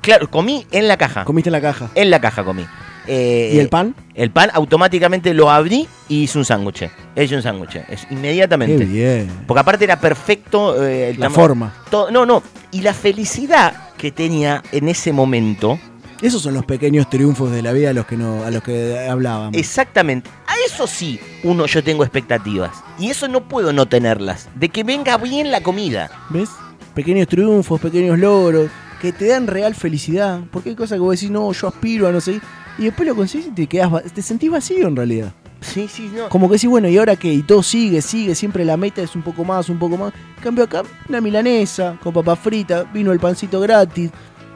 [0.00, 1.24] Claro, comí en la caja.
[1.24, 1.90] Comiste en la caja.
[1.94, 2.64] En la caja comí.
[3.06, 3.94] Eh, ¿Y el pan?
[4.14, 6.88] El pan automáticamente lo abrí y hice un sándwich.
[7.16, 7.80] Hice un sándwich.
[8.10, 8.78] Inmediatamente.
[8.78, 9.30] Qué bien.
[9.46, 11.72] Porque aparte era perfecto eh, el La forma.
[11.90, 12.42] todo- no, no.
[12.72, 15.78] Y la felicidad que tenía en ese momento.
[16.22, 18.98] Esos son los pequeños triunfos de la vida a los que no, a los que
[19.08, 19.56] hablábamos.
[19.56, 20.28] Exactamente.
[20.46, 22.72] A eso sí, uno yo tengo expectativas.
[22.98, 24.48] Y eso no puedo no tenerlas.
[24.54, 26.10] De que venga bien la comida.
[26.28, 26.50] ¿Ves?
[26.94, 30.40] Pequeños triunfos, pequeños logros, que te dan real felicidad.
[30.50, 32.40] Porque hay cosas que vos decís, no, yo aspiro a no sé.
[32.78, 35.32] Y después lo conseguís y te quedás, te sentís vacío en realidad.
[35.60, 36.28] Sí, sí, no.
[36.28, 37.32] Como que decís, bueno, ¿y ahora qué?
[37.32, 40.12] Y todo sigue, sigue, siempre la meta es un poco más, un poco más.
[40.42, 44.10] Cambio acá, una milanesa con papa frita, vino el pancito gratis,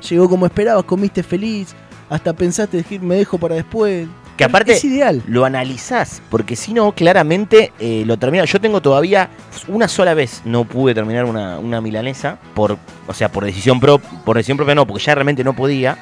[0.09, 1.75] llegó como esperabas, comiste feliz,
[2.09, 4.07] hasta pensaste, decir, me dejo para después.
[4.37, 5.23] Que aparte Es ideal.
[5.29, 8.45] lo analizás, porque si no, claramente eh, lo termina.
[8.47, 9.31] Yo tengo todavía
[9.69, 12.77] una sola vez no pude terminar una, una milanesa por,
[13.07, 15.99] o sea, por decisión pro, por decisión propia no, porque ya realmente no podía.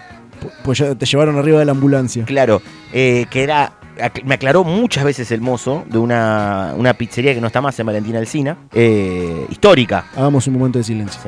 [0.64, 2.24] Pues ya te llevaron arriba de la ambulancia.
[2.24, 3.74] Claro, eh, que era
[4.24, 7.86] me aclaró muchas veces el mozo de una, una pizzería que no está más en
[7.86, 10.06] Valentina Alcina, eh, histórica.
[10.16, 11.20] Hagamos un momento de silencio.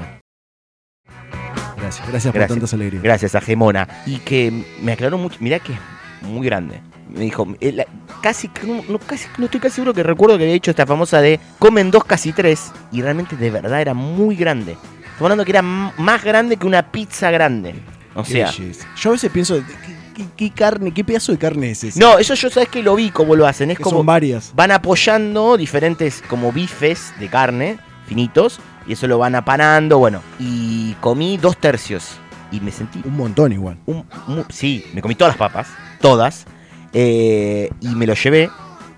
[1.76, 3.02] Gracias, gracias por tantas alegrías.
[3.02, 3.86] Gracias a Gemona.
[4.06, 5.36] Y que me aclaró mucho.
[5.40, 5.78] Mirá que es
[6.22, 6.80] muy grande.
[7.10, 7.86] Me dijo, eh, la-
[8.22, 8.50] casi,
[8.88, 11.90] no, casi, no estoy casi seguro que recuerdo que había hecho esta famosa de comen
[11.90, 12.72] dos, casi tres.
[12.90, 14.72] Y realmente de verdad era muy grande.
[14.72, 17.74] Estamos hablando que era más grande que una pizza grande.
[18.14, 18.50] O sea.
[18.50, 22.00] Yo a veces pienso, ¿qué, qué- qué carne, qué pedazo de carne es ese?
[22.00, 23.70] No, eso yo sabes que lo vi cómo lo hacen.
[23.70, 23.98] Es Que como.
[23.98, 24.52] son varias.
[24.54, 30.20] Van apoyando diferentes como bifes de carne, finitos, y eso lo van apanando, bueno.
[30.38, 32.12] Y comí dos tercios.
[32.52, 33.00] Y me sentí.
[33.04, 33.76] Un montón igual.
[33.86, 34.04] un-
[34.48, 35.68] sí, me comí todas las papas,
[36.00, 36.46] todas.
[36.92, 38.48] eh, y me lo llevé.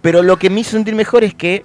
[0.02, 1.64] Pero lo que me hizo sentir mejor es que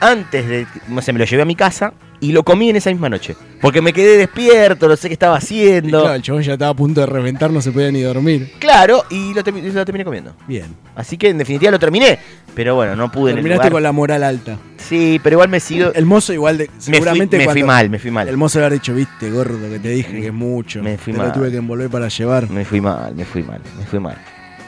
[0.00, 0.66] antes de.
[0.88, 3.36] No sé, me lo llevé a mi casa y lo comí en esa misma noche.
[3.62, 6.00] Porque me quedé despierto, no sé qué estaba Y haciendo.
[6.00, 8.52] claro, el chabón ya estaba a punto de reventar, no se podía ni dormir.
[8.58, 10.34] Claro, y lo, termi- lo terminé comiendo.
[10.48, 10.66] Bien.
[10.96, 12.18] Así que en definitiva lo terminé.
[12.54, 13.72] Pero bueno, no pude en el Terminaste lugar.
[13.72, 14.58] con la moral alta.
[14.76, 15.92] Sí, pero igual me sigo.
[15.94, 18.28] El mozo igual de, Me fui- seguramente me fui cuando- mal, me fui mal.
[18.28, 20.82] El mozo le haber dicho, viste, gordo, que te dije que es mucho.
[20.82, 21.28] Me fui te mal.
[21.28, 22.50] lo tuve que envolver para llevar.
[22.50, 24.18] Me fui mal, me fui mal, me fui mal.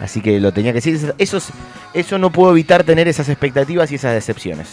[0.01, 1.15] Así que lo tenía que decir.
[1.19, 1.49] Eso, es-
[1.95, 4.69] eso no puedo evitar tener esas expectativas y esas decepciones.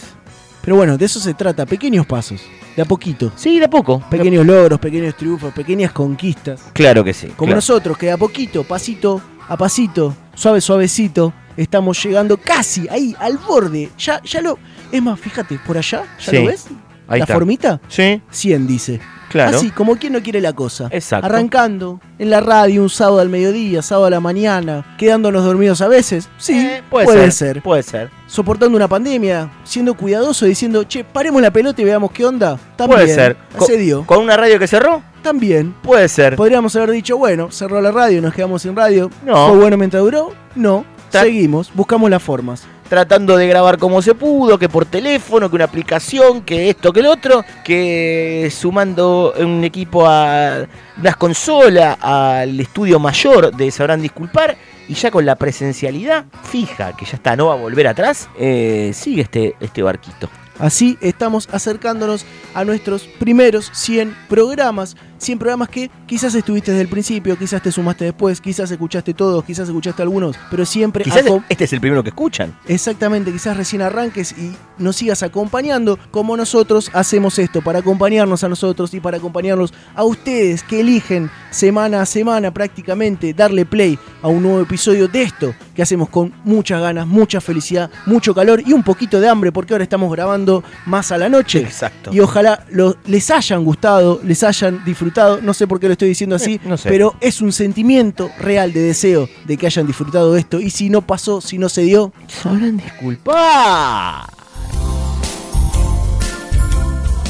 [0.62, 2.40] Pero bueno, de eso se trata, pequeños pasos,
[2.76, 3.32] de a poquito.
[3.36, 4.00] Sí, de a poco.
[4.08, 6.62] Pequeños logros, pequeños triunfos, pequeñas conquistas.
[6.72, 7.26] Claro que sí.
[7.28, 7.56] Como claro.
[7.56, 13.38] nosotros, que de a poquito, pasito a pasito, suave, suavecito, estamos llegando casi ahí, al
[13.38, 13.90] borde.
[13.98, 14.58] Ya, ya lo.
[14.90, 16.66] Es más, fíjate, por allá, ¿ya Sí, lo ves?
[17.08, 17.34] ahí ¿La está.
[17.34, 17.80] formita?
[17.88, 18.22] Sí.
[18.30, 19.00] 100 dice.
[19.32, 19.56] Claro.
[19.56, 20.88] Así, como quien no quiere la cosa.
[20.90, 21.26] Exacto.
[21.26, 25.88] Arrancando en la radio un sábado al mediodía, sábado a la mañana, quedándonos dormidos a
[25.88, 26.28] veces.
[26.38, 27.62] Sí, Eh, puede, puede, ser, ser.
[27.62, 28.10] Puede ser.
[28.26, 32.58] Soportando una pandemia, siendo cuidadoso, diciendo, che, paremos la pelota y veamos qué onda.
[32.76, 33.00] También.
[33.00, 33.36] Puede ser.
[33.66, 34.04] Se dio.
[34.06, 35.02] ¿Con una radio que cerró?
[35.22, 35.74] También.
[35.82, 36.36] Puede ser.
[36.36, 39.10] Podríamos haber dicho, bueno, cerró la radio nos quedamos sin radio.
[39.24, 39.48] No.
[39.48, 40.32] ¿Fue bueno mientras duró?
[40.54, 40.84] No.
[41.12, 42.64] Tra- Seguimos, buscamos las formas.
[42.92, 47.00] Tratando de grabar como se pudo, que por teléfono, que una aplicación, que esto, que
[47.00, 50.66] el otro, que sumando un equipo a
[50.98, 54.58] unas consolas al estudio mayor de Sabrán Disculpar
[54.88, 58.90] y ya con la presencialidad fija, que ya está, no va a volver atrás, eh,
[58.92, 60.28] sigue este, este barquito.
[60.58, 64.96] Así estamos acercándonos a nuestros primeros 100 programas.
[65.22, 69.44] 100 programas que quizás estuviste desde el principio, quizás te sumaste después, quizás escuchaste todos,
[69.44, 71.04] quizás escuchaste algunos, pero siempre...
[71.04, 72.56] Quizás este es el primero que escuchan.
[72.66, 78.48] Exactamente, quizás recién arranques y nos sigas acompañando como nosotros hacemos esto, para acompañarnos a
[78.48, 84.28] nosotros y para acompañarlos a ustedes que eligen semana a semana prácticamente darle play a
[84.28, 88.72] un nuevo episodio de esto que hacemos con muchas ganas, mucha felicidad, mucho calor y
[88.72, 91.60] un poquito de hambre porque ahora estamos grabando más a la noche.
[91.60, 92.10] Exacto.
[92.12, 95.11] Y ojalá lo- les hayan gustado, les hayan disfrutado,
[95.42, 96.88] no sé por qué lo estoy diciendo así, Eh, no sé.
[96.88, 101.02] pero es un sentimiento real de deseo de que hayan disfrutado esto y si no
[101.02, 104.26] pasó, si no se dio, Sabrán disculpar.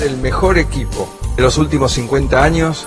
[0.05, 2.87] El mejor equipo de los últimos 50 años.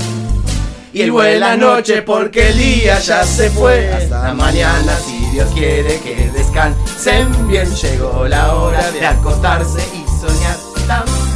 [0.93, 3.93] Y buena noche porque el día ya se fue.
[3.93, 7.73] Hasta mañana si Dios quiere que descansen bien.
[7.73, 10.57] Llegó la hora de acostarse y soñar
[10.87, 11.30] también.